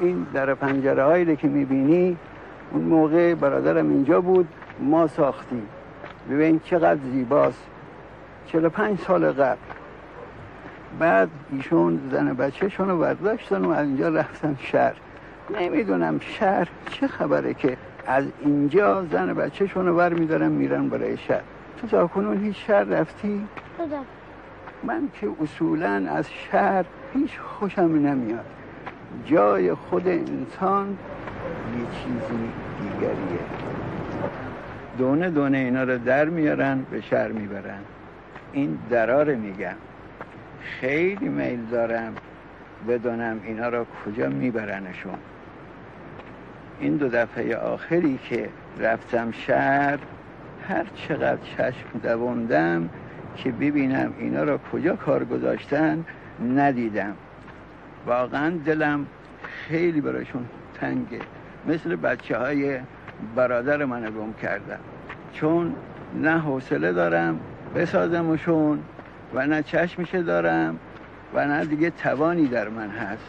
این 0.00 0.26
در 0.34 0.54
پنجره 0.54 1.04
هایی 1.04 1.36
که 1.36 1.48
می‌بینی 1.48 2.16
اون 2.72 2.82
موقع 2.82 3.34
برادرم 3.34 3.90
اینجا 3.90 4.20
بود 4.20 4.48
ما 4.80 5.06
ساختیم. 5.06 5.66
ببین 6.30 6.60
چقدر 6.64 7.00
زیباست. 7.12 7.62
45 8.46 8.98
سال 8.98 9.32
قبل. 9.32 9.58
بعد 10.98 11.28
ایشون 11.52 12.00
زن 12.12 12.32
بچهشون 12.32 12.88
رو 12.88 12.98
برداشتن 12.98 13.64
و 13.64 13.70
از 13.70 13.86
اینجا 13.86 14.08
رفتن 14.08 14.56
شهر. 14.60 14.94
نمی‌دونم 15.60 16.20
شهر 16.20 16.68
چه 16.90 17.06
خبره 17.06 17.54
که 17.54 17.76
از 18.06 18.24
اینجا 18.40 19.06
زن 19.12 19.34
بچهشون 19.34 19.86
رو 19.86 19.96
بر 19.96 20.14
میدارن 20.14 20.52
میرن 20.52 20.88
برای 20.88 21.16
شهر. 21.16 21.42
تو 21.80 21.86
تا 21.86 22.06
کنون 22.06 22.44
هیچ 22.44 22.66
شهر 22.66 22.84
رفتی؟ 22.84 23.46
من 24.82 25.08
که 25.20 25.28
اصولا 25.42 26.06
از 26.10 26.26
شهر 26.50 26.84
هیچ 27.14 27.38
خوشم 27.38 27.82
نمیاد. 27.82 28.44
جای 29.26 29.74
خود 29.74 30.08
انسان 30.08 30.88
یه 30.88 31.86
چیزی 32.02 32.42
دیگریه. 32.80 33.44
دونه 34.98 35.30
دونه 35.30 35.58
اینا 35.58 35.82
رو 35.82 35.98
در 35.98 36.24
میارن 36.24 36.86
به 36.90 37.00
شهر 37.00 37.28
می‌برن. 37.28 37.80
این 38.52 38.78
دراره 38.90 39.34
میگم. 39.34 39.74
خیلی 40.64 41.28
میل 41.28 41.66
دارم 41.70 42.14
بدونم 42.88 43.40
اینا 43.44 43.68
را 43.68 43.86
کجا 44.04 44.28
میبرنشون. 44.28 45.18
این 46.80 46.96
دو 46.96 47.08
دفعه 47.08 47.56
آخری 47.56 48.18
که 48.28 48.48
رفتم 48.78 49.30
شهر 49.30 49.98
هر 50.68 50.84
چقدر 50.94 51.38
چشم 51.56 51.98
دووندم 52.02 52.88
که 53.36 53.50
ببینم 53.50 54.12
اینا 54.18 54.42
را 54.42 54.60
کجا 54.72 54.96
کار 54.96 55.24
گذاشتن 55.24 56.04
ندیدم. 56.56 57.14
واقعا 58.06 58.50
دلم 58.64 59.06
خیلی 59.42 60.00
براشون 60.00 60.46
تنگه. 60.80 61.20
مثل 61.66 61.96
بچه 61.96 62.38
های 62.38 62.78
برادر 63.36 63.84
من 63.84 64.02
گم 64.02 64.32
کردم 64.42 64.78
چون 65.32 65.74
نه 66.14 66.38
حوصله 66.38 66.92
دارم 66.92 67.40
بسازمشون 67.74 68.78
و 69.34 69.46
نه 69.46 69.62
چشمشه 69.62 70.22
دارم 70.22 70.78
و 71.34 71.46
نه 71.46 71.64
دیگه 71.64 71.90
توانی 71.90 72.48
در 72.48 72.68
من 72.68 72.90
هست. 72.90 73.24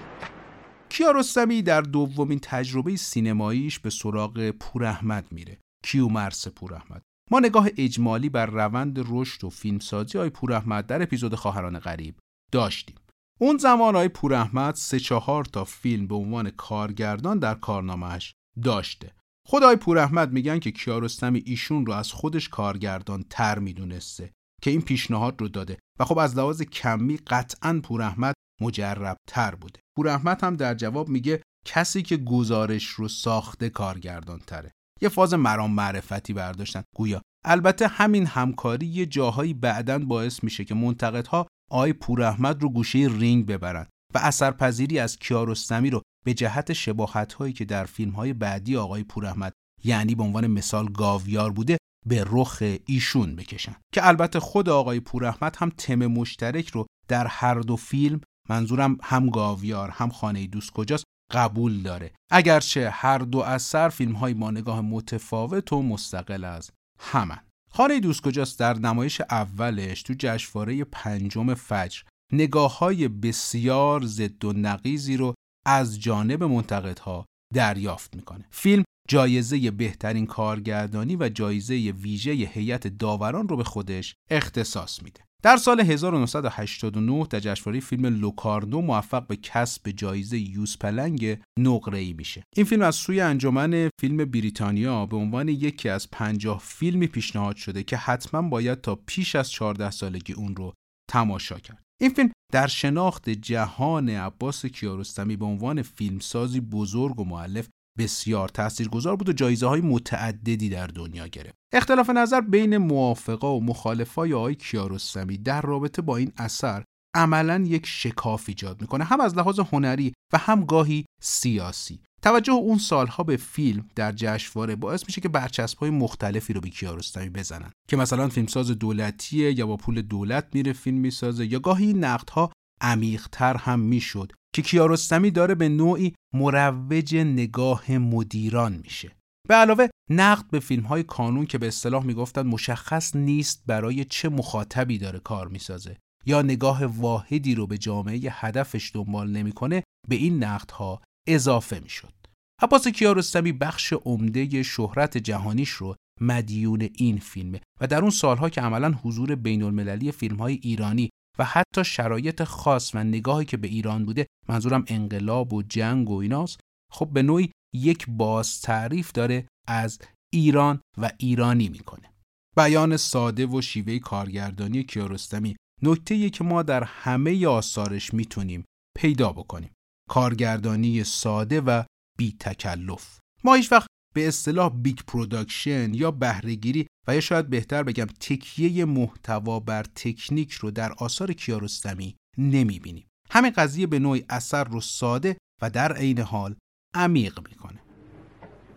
کیارستمی 0.90 1.62
در 1.62 1.82
دومین 1.82 2.40
تجربه 2.40 2.96
سینماییش 2.96 3.80
به 3.80 3.90
سراغ 3.90 4.50
پوراحمد 4.50 5.26
میره. 5.32 5.58
کیومرس 5.84 6.48
پوراحمد. 6.48 7.02
ما 7.32 7.40
نگاه 7.40 7.68
اجمالی 7.78 8.30
بر 8.30 8.46
روند 8.46 9.06
رشد 9.10 9.44
و 9.44 9.50
فیلمسازی 9.50 10.18
های 10.18 10.30
پوراحمد 10.30 10.88
در 10.88 11.02
اپیزود 11.02 11.36
خواهران 11.36 11.80
غریب 11.80 12.16
داشتیم. 12.52 12.96
اون 13.40 13.58
زمان 13.58 13.96
های 13.96 14.08
پوراحمد 14.08 14.76
سه 14.76 15.00
چهار 15.00 15.46
تا 15.46 15.64
فیلم 15.64 16.08
به 16.08 16.16
عنوان 16.16 16.50
کارگردان 16.50 17.40
در 17.40 17.56
کارنامهش 17.56 18.34
داشته. 18.64 19.12
خدای 19.48 19.76
پوراحمد 19.76 20.32
میگن 20.32 20.60
که 20.60 20.72
کیارستمی 20.72 21.44
ایشون 21.46 21.86
رو 21.86 21.94
از 21.94 22.12
خودش 22.12 22.50
کارگردان 22.50 23.26
تر 23.30 23.60
می‌دونسته. 23.60 24.32
که 24.65 24.71
این 24.71 24.82
پیشنهاد 24.82 25.41
رو 25.41 25.47
داده. 25.47 25.78
و 25.99 26.06
خب 26.06 26.17
از 26.17 26.38
لحاظ 26.38 26.62
کمی 26.62 27.17
قطعا 27.17 27.82
پوراحمد 27.84 28.34
مجرب 28.62 29.17
تر 29.28 29.56
بوده. 29.56 29.80
پوراحمد 29.97 30.43
هم 30.43 30.56
در 30.56 30.73
جواب 30.73 31.10
میگه 31.10 31.41
کسی 31.65 32.01
که 32.01 32.17
گزارش 32.17 32.86
رو 32.86 33.08
ساخته 33.08 33.69
کارگردان 33.69 34.39
تره 34.39 34.71
یه 35.01 35.10
فاز 35.10 35.34
مرام 35.34 35.71
معرفتی 35.71 36.34
برداشتن. 36.34 36.84
گویا 36.95 37.21
البته 37.45 37.88
همین 37.88 38.25
همکاری 38.25 38.86
یه 38.86 39.06
جاهایی 39.06 39.54
بعدا 39.54 39.99
باعث 39.99 40.43
میشه 40.43 40.65
که 40.65 40.75
منتقدها 40.75 41.47
آی 41.71 41.93
پوراحمد 41.93 42.62
رو 42.62 42.69
گوشه 42.69 43.08
رینگ 43.12 43.45
ببرن 43.45 43.88
و 44.13 44.17
اثرپذیری 44.17 44.99
از 44.99 45.17
کیارستمی 45.17 45.89
رو 45.89 46.01
به 46.25 46.34
جهت 46.34 46.73
شباهت 46.73 47.34
هایی 47.34 47.54
که 47.54 47.65
در 47.65 47.86
فیلم 47.86 48.12
های 48.12 48.34
بعدی 48.34 48.78
آقای 48.78 49.04
پوراحمد 49.04 49.54
یعنی 49.84 50.15
به 50.15 50.23
عنوان 50.23 50.47
مثال 50.47 50.91
گاویار 50.91 51.51
بوده 51.51 51.78
به 52.08 52.26
رخ 52.28 52.63
ایشون 52.86 53.36
بکشن. 53.36 53.76
که 53.94 54.08
البته 54.08 54.39
خود 54.39 54.70
آقای 54.70 55.00
پوراحمد 55.00 55.56
هم 55.60 55.70
تم 55.70 55.96
مشترک 55.96 56.70
رو 56.70 56.86
در 57.08 57.28
هر 57.28 57.56
دو 57.60 57.76
فیلم 57.76 58.22
منظورم 58.50 58.98
هم 59.04 59.30
گاویار 59.30 59.89
هم 59.89 60.10
خانه 60.10 60.48
دوست 60.48 60.72
کجاست 60.72 61.04
قبول 61.32 61.82
داره. 61.82 62.12
اگرچه 62.32 62.89
هر 62.89 63.18
دو 63.18 63.39
اثر 63.39 63.89
فیلم 63.89 64.13
های 64.13 64.34
با 64.34 64.52
نگاه 64.52 64.82
متفاوت 64.82 65.74
و 65.74 65.82
مستقل 65.82 66.44
از 66.44 66.72
همن. 67.00 67.39
خانه 67.72 68.00
دوست 68.00 68.22
کجاست 68.22 68.60
در 68.60 68.74
نمایش 68.74 69.22
اولش 69.22 70.04
تو 70.04 70.13
جشنواره 70.20 70.84
پنجم 70.84 71.54
فجر 71.54 72.02
نگاه 72.34 72.78
های 72.78 73.08
بسیار 73.08 74.06
ضد 74.06 74.46
و 74.46 74.54
نقیزی 74.54 75.18
رو 75.18 75.34
از 75.65 76.00
جانب 76.00 76.44
منتقدها 76.44 77.26
دریافت 77.54 78.15
می‌کنه. 78.15 78.46
فیلم 78.52 78.84
جایزه 79.08 79.72
بهترین 79.72 80.26
کارگردانی 80.26 81.15
و 81.15 81.30
جایزه 81.30 81.76
ویژه 81.76 82.32
هیئت 82.32 82.88
داوران 82.88 83.48
رو 83.48 83.58
به 83.58 83.63
خودش 83.63 84.15
اختصاص 84.30 85.04
میده 85.04 85.26
در 85.46 85.58
سال 85.58 85.80
1989 85.80 87.28
در 87.30 87.39
جشنواره 87.39 87.80
فیلم 87.80 88.06
لوکاردو 88.06 88.82
موفق 88.82 89.28
به 89.28 89.36
کسب 89.36 89.89
جایزه 89.91 90.39
یوز 90.39 90.78
پلنگ 90.78 91.38
نقره‌ای 91.60 92.13
میشه. 92.13 92.44
این 92.56 92.65
فیلم 92.65 92.82
از 92.82 92.96
سوی 92.96 93.22
انجمن 93.22 93.89
فیلم 94.02 94.18
بریتانیا 94.18 95.06
به 95.06 95.18
عنوان 95.18 95.50
یکی 95.50 95.89
از 95.89 96.12
50 96.12 96.60
فیلمی 96.60 97.08
پیشنهاد 97.08 97.56
شده 97.56 97.84
که 97.84 97.98
حتما 97.98 98.50
باید 98.50 98.82
تا 98.82 98.96
پیش 98.96 99.36
از 99.36 99.52
14 99.52 99.91
سالگی 99.91 100.34
اون 100.34 100.56
رو 100.56 100.74
تماشا 101.10 101.60
کرد. 101.60 101.84
این 102.02 102.10
فیلم 102.10 102.32
در 102.54 102.68
شناخت 102.68 103.30
جهان 103.30 104.10
عباس 104.10 104.65
کیارستمی 104.65 105.36
به 105.36 105.46
عنوان 105.46 105.82
فیلمسازی 105.82 106.60
بزرگ 106.60 107.20
و 107.20 107.24
معلف 107.24 107.68
بسیار 107.98 108.50
تاثیرگذار 108.50 109.16
بود 109.16 109.30
و 109.30 109.34
جایزه 109.34 109.68
های 109.68 109.82
متعددی 109.82 110.70
در 110.70 110.88
دنیا 110.88 111.28
گرفت. 111.28 111.56
اختلاف 111.74 112.10
نظر 112.10 112.42
بین 112.42 112.78
موافقا 112.78 113.58
و 113.58 113.64
مخالفای 113.64 114.34
آقای 114.34 114.56
کیارستمی 114.56 115.38
در 115.38 115.62
رابطه 115.62 116.02
با 116.02 116.18
این 116.18 116.32
اثر 116.38 116.84
عملا 117.16 117.64
یک 117.68 117.86
شکاف 117.86 118.46
ایجاد 118.48 118.82
می‌کنه 118.82 119.04
هم 119.04 119.22
از 119.22 119.38
لحاظ 119.38 119.60
هنری 119.60 120.14
و 120.34 120.38
هم 120.38 120.66
گاهی 120.66 121.06
سیاسی. 121.22 122.00
توجه 122.22 122.54
اون 122.54 122.78
سالها 122.78 123.24
به 123.24 123.38
فیلم 123.38 123.88
در 123.96 124.12
جشنواره 124.12 124.76
باعث 124.76 125.04
میشه 125.08 125.22
که 125.22 125.30
برچسب 125.30 125.78
های 125.78 125.90
مختلفی 125.90 126.54
رو 126.54 126.62
به 126.62 126.70
کیارستمی 126.70 127.30
بزنن. 127.30 127.72
که 127.88 127.98
مثلا 127.98 128.30
فیلمساز 128.30 128.72
دولتیه 128.72 129.60
یا 129.60 129.68
با 129.68 129.78
پول 129.78 130.02
دولت 130.02 130.48
میره 130.54 130.74
فیلم 130.74 130.98
می‌سازه 130.98 131.46
یا 131.46 131.60
گاهی 131.60 131.94
نقدها 131.94 132.52
عمیقتر 132.82 133.58
هم 133.58 133.80
می‌شد. 133.80 134.32
که 134.56 134.62
کیارستمی 134.62 135.32
داره 135.32 135.56
به 135.56 135.70
نوعی 135.70 136.13
مروج 136.34 137.15
نگاه 137.15 137.91
مدیران 137.91 138.82
میشه 138.84 139.12
به 139.48 139.56
علاوه 139.56 139.88
نقد 140.10 140.46
به 140.52 140.60
فیلم 140.60 140.84
های 140.84 141.04
کانون 141.04 141.46
که 141.46 141.58
به 141.58 141.68
اصطلاح 141.68 142.06
می‌گفتند 142.06 142.46
مشخص 142.46 143.15
نیست 143.15 143.63
برای 143.65 144.06
چه 144.06 144.30
مخاطبی 144.30 144.98
داره 144.98 145.20
کار 145.20 145.48
می‌سازه 145.48 145.98
یا 146.26 146.41
نگاه 146.41 146.86
واحدی 146.86 147.56
رو 147.56 147.68
به 147.68 147.78
جامعه 147.78 148.20
هدفش 148.32 148.91
دنبال 148.94 149.32
نمی‌کنه 149.32 149.84
به 150.10 150.15
این 150.15 150.44
نقدها 150.44 151.02
اضافه 151.28 151.80
می‌شد. 151.80 152.13
عباس 152.62 152.88
کیارستمی 152.88 153.52
بخش 153.52 153.94
عمده 153.94 154.63
شهرت 154.63 155.18
جهانیش 155.18 155.70
رو 155.70 155.96
مدیون 156.22 156.89
این 156.94 157.18
فیلمه 157.18 157.62
و 157.82 157.88
در 157.88 158.02
اون 158.02 158.10
سالها 158.10 158.50
که 158.50 158.62
عملا 158.62 158.91
حضور 158.91 159.36
بین 159.36 159.63
المللی 159.63 160.12
فیلم 160.12 160.36
های 160.36 160.60
ایرانی 160.62 161.10
و 161.39 161.45
حتی 161.45 161.84
شرایط 161.84 162.43
خاص 162.43 162.95
و 162.95 163.04
نگاهی 163.04 163.45
که 163.45 163.58
به 163.58 163.67
ایران 163.67 164.06
بوده 164.06 164.28
منظورم 164.50 164.86
انقلاب 164.88 165.54
و 165.54 165.62
جنگ 165.62 166.10
و 166.10 166.17
ایناست 166.17 166.60
خب 166.91 167.10
به 167.13 167.24
نوعی 167.24 167.52
یک 167.76 168.06
باز 168.10 168.62
تعریف 168.62 169.12
داره 169.12 169.48
از 169.67 170.00
ایران 170.34 170.82
و 170.98 171.12
ایرانی 171.17 171.69
می‌کنه. 171.69 172.13
بیان 172.58 172.98
ساده 172.98 173.45
و 173.45 173.62
شیوه 173.62 174.00
کارگردانی 174.00 174.84
کیارستمی 174.84 175.56
نکته 175.82 176.30
که 176.30 176.43
ما 176.43 176.63
در 176.63 176.84
همه 176.84 177.48
آثارش 177.48 178.13
می‌تونیم 178.13 178.65
پیدا 178.98 179.32
بکنیم. 179.32 179.74
کارگردانی 180.10 181.04
ساده 181.04 181.62
و 181.62 181.84
بی 182.17 182.36
تکلف 182.39 183.19
ما 183.43 183.54
هیچ 183.54 183.71
وقت 183.71 183.88
به 184.15 184.28
اصطلاح 184.28 184.71
big 184.76 184.98
production 185.08 185.94
یا 185.93 186.12
بهرهگیری 186.12 186.88
و 187.08 187.13
یا 187.15 187.19
شاید 187.19 187.49
بهتر 187.49 187.84
بگم 187.84 188.06
تکیه 188.06 188.86
محتوا 188.86 189.60
بر 189.60 189.84
تکنیک 189.95 190.51
رو 190.51 190.71
در 190.71 190.91
آثار 190.99 191.34
کیارستمی 191.34 192.15
نمی‌بینیم. 192.38 193.08
همین 193.32 193.51
قضیه 193.58 193.88
به 193.88 193.99
نوعی 193.99 194.25
اثر 194.30 194.63
رو 194.63 194.82
ساده 194.82 195.38
و 195.62 195.69
در 195.69 195.93
عین 195.93 196.19
حال 196.19 196.56
عمیق 196.93 197.39
می‌کنه. 197.49 197.80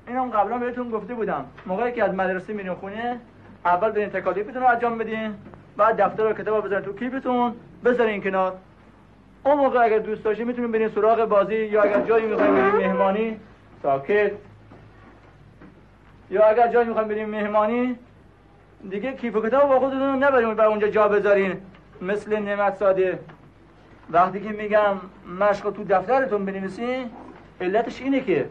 اینم 0.08 0.30
قبلا 0.30 0.58
بهتون 0.58 0.90
گفته 0.90 1.14
بودم. 1.14 1.44
موقعی 1.66 1.92
که 1.92 2.04
از 2.04 2.14
مدرسه 2.14 2.52
میرین 2.52 2.74
خونه 2.74 3.20
اول 3.64 3.90
برین 3.90 4.08
تکالیفتون 4.08 4.62
رو 4.62 4.68
انجام 4.68 4.98
بدین 4.98 5.34
بعد 5.76 6.00
دفتر 6.00 6.26
و 6.26 6.32
کتاب 6.32 6.66
بذارین 6.66 6.84
تو 6.84 6.92
کیفتون 6.92 7.54
بذارین 7.84 8.22
کنار. 8.22 8.58
اون 9.44 9.56
موقع 9.56 9.78
اگر 9.84 9.98
دوست 9.98 10.24
داشتین 10.24 10.46
می‌تونین 10.46 10.72
برین 10.72 10.88
سراغ 10.94 11.24
بازی 11.24 11.66
یا 11.66 11.82
اگر 11.82 12.06
جایی 12.08 12.26
می‌خواین 12.26 12.54
برین 12.54 12.86
مهمانی 12.86 13.36
ساکت. 13.82 14.32
یا 16.30 16.44
اگر 16.44 16.68
جایی 16.68 16.88
می‌خواین 16.88 17.08
برین 17.08 17.28
مهمانی 17.28 17.96
دیگه 18.90 19.12
کیف 19.12 19.36
و 19.36 19.40
کتاب 19.40 19.68
با 19.68 19.80
خودتون 19.80 20.24
نبرین 20.24 20.52
و 20.52 20.60
اونجا 20.60 20.88
جا 20.88 21.08
بذارین. 21.08 21.60
مثل 22.02 22.38
نعمت 22.38 22.76
ساده. 22.76 23.18
وقتی 24.10 24.40
که 24.40 24.48
میگم 24.48 24.96
مشق 25.40 25.70
تو 25.70 25.84
دفترتون 25.84 26.44
بنویسین 26.44 27.10
علتش 27.60 28.02
اینه 28.02 28.20
که 28.20 28.48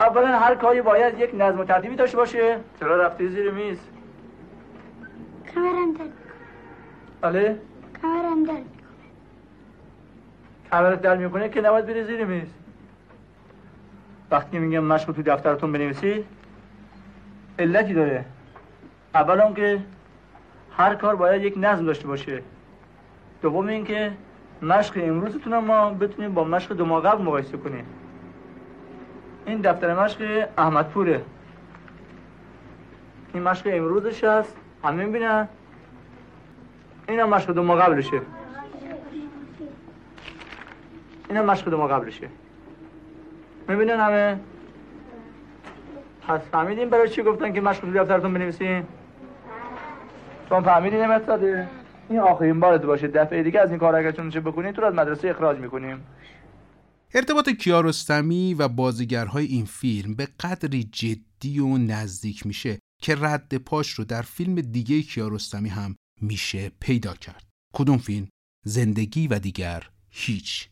اولا 0.00 0.38
هر 0.38 0.54
کاری 0.54 0.82
باید 0.82 1.18
یک 1.18 1.30
نظم 1.34 1.60
و 1.60 1.64
ترتیبی 1.64 1.96
داشته 1.96 2.16
باشه. 2.16 2.58
چرا 2.80 2.96
رفتی 2.96 3.28
زیر 3.28 3.50
میز؟ 3.50 3.78
کمرم 5.54 5.92
درد 5.92 6.12
بله؟ 7.20 7.58
کمرم 8.02 8.44
درد 8.44 8.64
کمرت 10.70 11.02
در 11.02 11.16
می‌کنه 11.16 11.48
که 11.48 11.60
نباید 11.60 11.86
بری 11.86 12.04
زیر 12.04 12.24
میز. 12.24 12.48
وقتی 14.30 14.58
میگم 14.58 14.84
مشق 14.84 15.12
تو 15.12 15.22
دفترتون 15.22 15.72
بنویسی 15.72 16.24
علتی 17.60 17.94
داره. 17.94 18.24
اولا 19.14 19.52
که 19.52 19.80
هر 20.76 20.94
کار 20.94 21.16
باید 21.16 21.42
یک 21.42 21.54
نظم 21.56 21.84
داشته 21.84 22.06
باشه. 22.06 22.42
دوم 23.42 23.66
اینکه 23.66 24.12
مشق 24.62 24.94
امروزتون 24.96 25.58
ما 25.58 25.90
بتونیم 25.90 26.34
با 26.34 26.44
مشق 26.44 26.72
دو 26.72 26.84
ماه 26.84 27.02
قبل 27.02 27.22
مقایسه 27.22 27.56
کنیم. 27.56 27.84
این 29.46 29.60
دفتر 29.60 30.04
مشق 30.04 30.48
احمد 30.58 30.88
پوره 30.88 31.22
این 33.34 33.42
مشق 33.42 33.68
امروزش 33.72 34.24
هست. 34.24 34.56
همه 34.84 35.04
می‌بینن. 35.04 35.48
این 37.08 37.20
هم 37.20 37.28
مشق 37.28 37.50
دو 37.50 37.62
ماه 37.62 37.82
قبلشه. 37.82 38.20
این 41.28 41.38
هم 41.38 41.44
مشق 41.44 41.68
دو 41.68 41.76
ماه 41.76 41.90
قبلشه. 41.90 42.28
می‌بینن 43.68 44.00
همه؟ 44.00 44.40
پس 46.30 46.40
فهمیدین 46.40 46.90
برای 46.90 47.08
چی 47.08 47.22
گفتن 47.22 47.52
که 47.52 47.60
تو 47.60 47.92
دفترتون 47.92 48.34
بنویسین؟ 48.34 48.84
شما 50.48 50.62
فهمیدین 50.62 51.18
ساده 51.26 51.68
این 52.08 52.18
آخرین 52.18 52.60
بارت 52.60 52.82
باشه. 52.82 53.08
دفعه 53.08 53.42
دیگه 53.42 53.60
از 53.60 53.70
این 53.70 53.78
کار 53.78 53.96
اگر 53.96 54.12
چون 54.12 54.30
بکنین 54.30 54.72
تو 54.72 54.80
رو 54.80 54.86
از 54.86 54.94
مدرسه 54.94 55.28
اخراج 55.28 55.58
می‌کنیم. 55.58 56.06
ارتباط 57.14 57.48
کیارستمی 57.48 58.54
و 58.54 58.68
بازیگرهای 58.68 59.46
این 59.46 59.64
فیلم 59.64 60.14
به 60.14 60.28
قدری 60.40 60.84
جدی 60.84 61.58
و 61.58 61.78
نزدیک 61.78 62.46
میشه 62.46 62.78
که 63.02 63.16
رد 63.20 63.56
پاش 63.56 63.90
رو 63.90 64.04
در 64.04 64.22
فیلم 64.22 64.54
دیگه 64.54 65.02
کیارستمی 65.02 65.68
هم 65.68 65.96
میشه 66.20 66.70
پیدا 66.80 67.14
کرد. 67.14 67.44
کدوم 67.74 67.98
فیلم؟ 67.98 68.28
زندگی 68.64 69.28
و 69.28 69.38
دیگر 69.38 69.82
هیچ. 70.10 70.68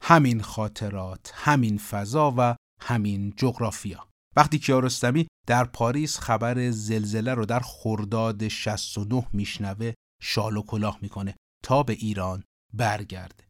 همین 0.00 0.40
خاطرات 0.40 1.32
همین 1.34 1.78
فضا 1.78 2.34
و 2.38 2.56
همین 2.80 3.32
جغرافیا. 3.36 4.11
وقتی 4.36 4.58
کیارستمی 4.58 5.26
در 5.46 5.64
پاریس 5.64 6.18
خبر 6.18 6.70
زلزله 6.70 7.34
رو 7.34 7.46
در 7.46 7.60
خرداد 7.60 8.48
69 8.48 9.26
میشنوه 9.32 9.92
شال 10.22 10.56
و 10.56 10.62
کلاه 10.62 10.98
می‌کنه 11.02 11.34
تا 11.64 11.82
به 11.82 11.92
ایران 11.92 12.44
برگرده 12.74 13.44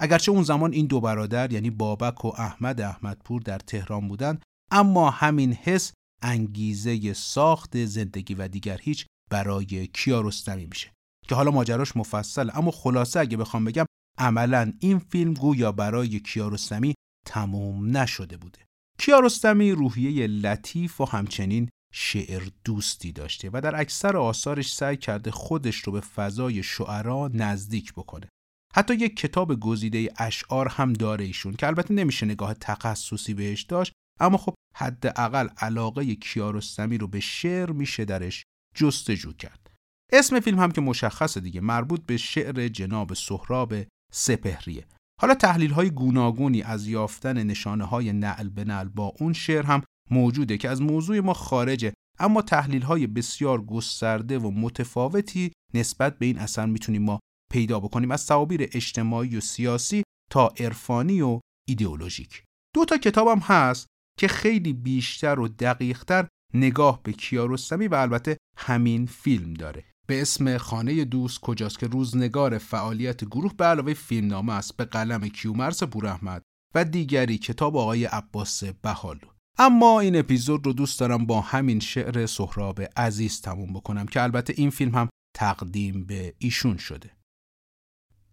اگرچه 0.00 0.32
اون 0.32 0.42
زمان 0.42 0.72
این 0.72 0.86
دو 0.86 1.00
برادر 1.00 1.52
یعنی 1.52 1.70
بابک 1.70 2.24
و 2.24 2.28
احمد 2.28 2.80
احمدپور 2.80 3.42
در 3.42 3.58
تهران 3.58 4.08
بودن 4.08 4.38
اما 4.70 5.10
همین 5.10 5.52
حس 5.52 5.92
انگیزه 6.22 7.12
ساخت 7.12 7.84
زندگی 7.84 8.34
و 8.34 8.48
دیگر 8.48 8.78
هیچ 8.82 9.06
برای 9.30 9.86
کیارستمی 9.86 10.66
میشه. 10.66 10.92
که 11.28 11.34
حالا 11.34 11.50
ماجراش 11.50 11.96
مفصل 11.96 12.50
اما 12.54 12.70
خلاصه 12.70 13.20
اگه 13.20 13.36
بخوام 13.36 13.64
بگم 13.64 13.86
عملا 14.18 14.72
این 14.80 14.98
فیلم 14.98 15.34
گویا 15.34 15.72
برای 15.72 16.20
کیارستمی 16.20 16.94
تموم 17.26 17.96
نشده 17.96 18.36
بوده. 18.36 18.63
کیارستمی 18.98 19.72
روحیه 19.72 20.26
لطیف 20.26 21.00
و 21.00 21.04
همچنین 21.04 21.68
شعر 21.94 22.48
دوستی 22.64 23.12
داشته 23.12 23.50
و 23.52 23.60
در 23.60 23.80
اکثر 23.80 24.16
آثارش 24.16 24.74
سعی 24.74 24.96
کرده 24.96 25.30
خودش 25.30 25.76
رو 25.76 25.92
به 25.92 26.00
فضای 26.00 26.62
شعرا 26.62 27.30
نزدیک 27.34 27.92
بکنه. 27.92 28.28
حتی 28.74 28.94
یک 28.94 29.16
کتاب 29.16 29.60
گزیده 29.60 30.12
اشعار 30.18 30.68
هم 30.68 30.92
داره 30.92 31.24
ایشون 31.24 31.54
که 31.54 31.66
البته 31.66 31.94
نمیشه 31.94 32.26
نگاه 32.26 32.54
تخصصی 32.54 33.34
بهش 33.34 33.62
داشت 33.62 33.92
اما 34.20 34.36
خب 34.36 34.54
حداقل 34.76 35.48
علاقه 35.58 36.14
کیارستمی 36.14 36.98
رو 36.98 37.08
به 37.08 37.20
شعر 37.20 37.70
میشه 37.70 38.04
درش 38.04 38.44
جستجو 38.76 39.32
کرد. 39.32 39.70
اسم 40.12 40.40
فیلم 40.40 40.58
هم 40.58 40.72
که 40.72 40.80
مشخصه 40.80 41.40
دیگه 41.40 41.60
مربوط 41.60 42.06
به 42.06 42.16
شعر 42.16 42.68
جناب 42.68 43.14
سهراب 43.14 43.74
سپهریه. 44.12 44.86
حالا 45.20 45.34
تحلیل 45.34 45.70
های 45.70 45.90
گوناگونی 45.90 46.62
از 46.62 46.88
یافتن 46.88 47.42
نشانه 47.42 47.84
های 47.84 48.12
نعل 48.12 48.48
به 48.48 48.64
نعل 48.64 48.88
با 48.88 49.12
اون 49.20 49.32
شعر 49.32 49.66
هم 49.66 49.82
موجوده 50.10 50.58
که 50.58 50.68
از 50.68 50.82
موضوع 50.82 51.20
ما 51.20 51.34
خارجه 51.34 51.92
اما 52.18 52.42
تحلیل 52.42 52.82
های 52.82 53.06
بسیار 53.06 53.62
گسترده 53.62 54.38
و 54.38 54.50
متفاوتی 54.50 55.52
نسبت 55.74 56.18
به 56.18 56.26
این 56.26 56.38
اثر 56.38 56.66
می‌تونیم 56.66 57.02
ما 57.02 57.20
پیدا 57.52 57.80
بکنیم 57.80 58.10
از 58.10 58.26
تعابیر 58.26 58.68
اجتماعی 58.72 59.36
و 59.36 59.40
سیاسی 59.40 60.02
تا 60.30 60.48
عرفانی 60.58 61.20
و 61.20 61.40
ایدئولوژیک. 61.68 62.42
دو 62.74 62.84
تا 62.84 62.98
کتابم 62.98 63.38
هست 63.38 63.86
که 64.18 64.28
خیلی 64.28 64.72
بیشتر 64.72 65.40
و 65.40 65.48
دقیقتر 65.48 66.28
نگاه 66.54 67.02
به 67.02 67.12
کیارستمی 67.12 67.88
و 67.88 67.94
البته 67.94 68.36
همین 68.56 69.06
فیلم 69.06 69.54
داره. 69.54 69.84
به 70.06 70.22
اسم 70.22 70.58
خانه 70.58 71.04
دوست 71.04 71.40
کجاست 71.40 71.78
که 71.78 71.86
روزنگار 71.86 72.58
فعالیت 72.58 73.24
گروه 73.24 73.54
به 73.54 73.64
علاوه 73.64 73.94
فیلمنامه 73.94 74.52
است. 74.52 74.76
به 74.76 74.84
قلم 74.84 75.28
کیومرس 75.28 75.82
بورحمد 75.82 76.42
و 76.74 76.84
دیگری 76.84 77.38
کتاب 77.38 77.76
آقای 77.76 78.04
عباس 78.04 78.64
بهالو 78.64 79.28
اما 79.58 80.00
این 80.00 80.16
اپیزود 80.16 80.66
رو 80.66 80.72
دوست 80.72 81.00
دارم 81.00 81.26
با 81.26 81.40
همین 81.40 81.80
شعر 81.80 82.26
سهراب 82.26 82.80
عزیز 82.96 83.40
تموم 83.40 83.72
بکنم 83.72 84.06
که 84.06 84.22
البته 84.22 84.54
این 84.56 84.70
فیلم 84.70 84.94
هم 84.94 85.08
تقدیم 85.36 86.04
به 86.04 86.34
ایشون 86.38 86.76
شده. 86.76 87.10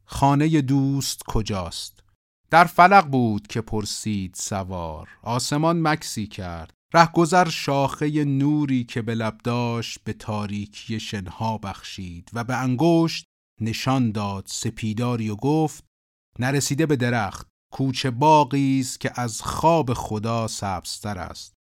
خانه 0.05 0.61
دوست 0.61 1.23
کجاست؟ 1.27 2.03
در 2.49 2.65
فلق 2.65 3.05
بود 3.07 3.47
که 3.47 3.61
پرسید 3.61 4.35
سوار. 4.35 5.09
آسمان 5.21 5.81
مکسی 5.81 6.27
کرد. 6.27 6.73
رهگذر 6.93 7.49
شاخه 7.49 8.25
نوری 8.25 8.83
که 8.83 9.01
به 9.01 9.15
لب 9.15 9.37
داشت 9.43 9.99
به 10.03 10.13
تاریکی 10.13 10.99
شنها 10.99 11.57
بخشید 11.57 12.29
و 12.33 12.43
به 12.43 12.55
انگشت 12.55 13.25
نشان 13.61 14.11
داد 14.11 14.43
سپیداری 14.47 15.29
و 15.29 15.35
گفت 15.35 15.83
نرسیده 16.39 16.85
به 16.85 16.95
درخت 16.95 17.47
کوچه 17.73 18.11
باقی 18.11 18.79
است 18.79 18.99
که 18.99 19.21
از 19.21 19.41
خواب 19.41 19.93
خدا 19.93 20.47
سبزتر 20.47 21.17
است 21.17 21.53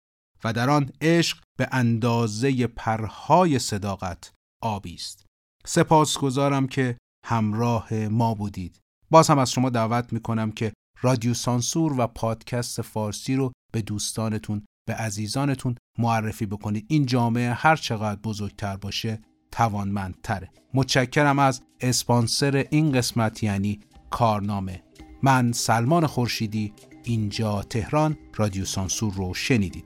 و 0.44 0.52
در 0.52 0.70
آن 0.70 0.90
عشق 1.00 1.38
به 1.58 1.68
اندازه 1.72 2.66
پرهای 2.66 3.58
صداقت 3.58 4.32
آبی 4.62 4.94
است. 4.94 5.26
سپاسگزارم 5.66 6.66
که 6.66 6.98
همراه 7.26 7.94
ما 7.94 8.34
بودید. 8.34 8.78
باز 9.10 9.30
هم 9.30 9.38
از 9.38 9.52
شما 9.52 9.70
دعوت 9.70 10.12
می‌کنم 10.12 10.52
که 10.52 10.72
رادیو 11.02 11.34
سانسور 11.34 12.00
و 12.00 12.06
پادکست 12.06 12.82
فارسی 12.82 13.36
رو 13.36 13.52
به 13.72 13.82
دوستانتون 13.82 14.66
به 14.86 14.94
عزیزانتون 14.94 15.74
معرفی 15.98 16.46
بکنید. 16.46 16.84
این 16.88 17.06
جامعه 17.06 17.52
هر 17.52 17.76
چقدر 17.76 18.20
بزرگتر 18.20 18.76
باشه 18.76 19.20
توانمندتره. 19.52 20.50
متشکرم 20.74 21.38
از 21.38 21.62
اسپانسر 21.80 22.66
این 22.70 22.92
قسمت 22.92 23.42
یعنی 23.42 23.80
کارنامه. 24.10 24.82
من 25.22 25.52
سلمان 25.52 26.06
خورشیدی 26.06 26.72
اینجا 27.04 27.62
تهران 27.62 28.18
رادیو 28.36 28.64
سانسور 28.64 29.14
رو 29.14 29.34
شنیدید. 29.34 29.84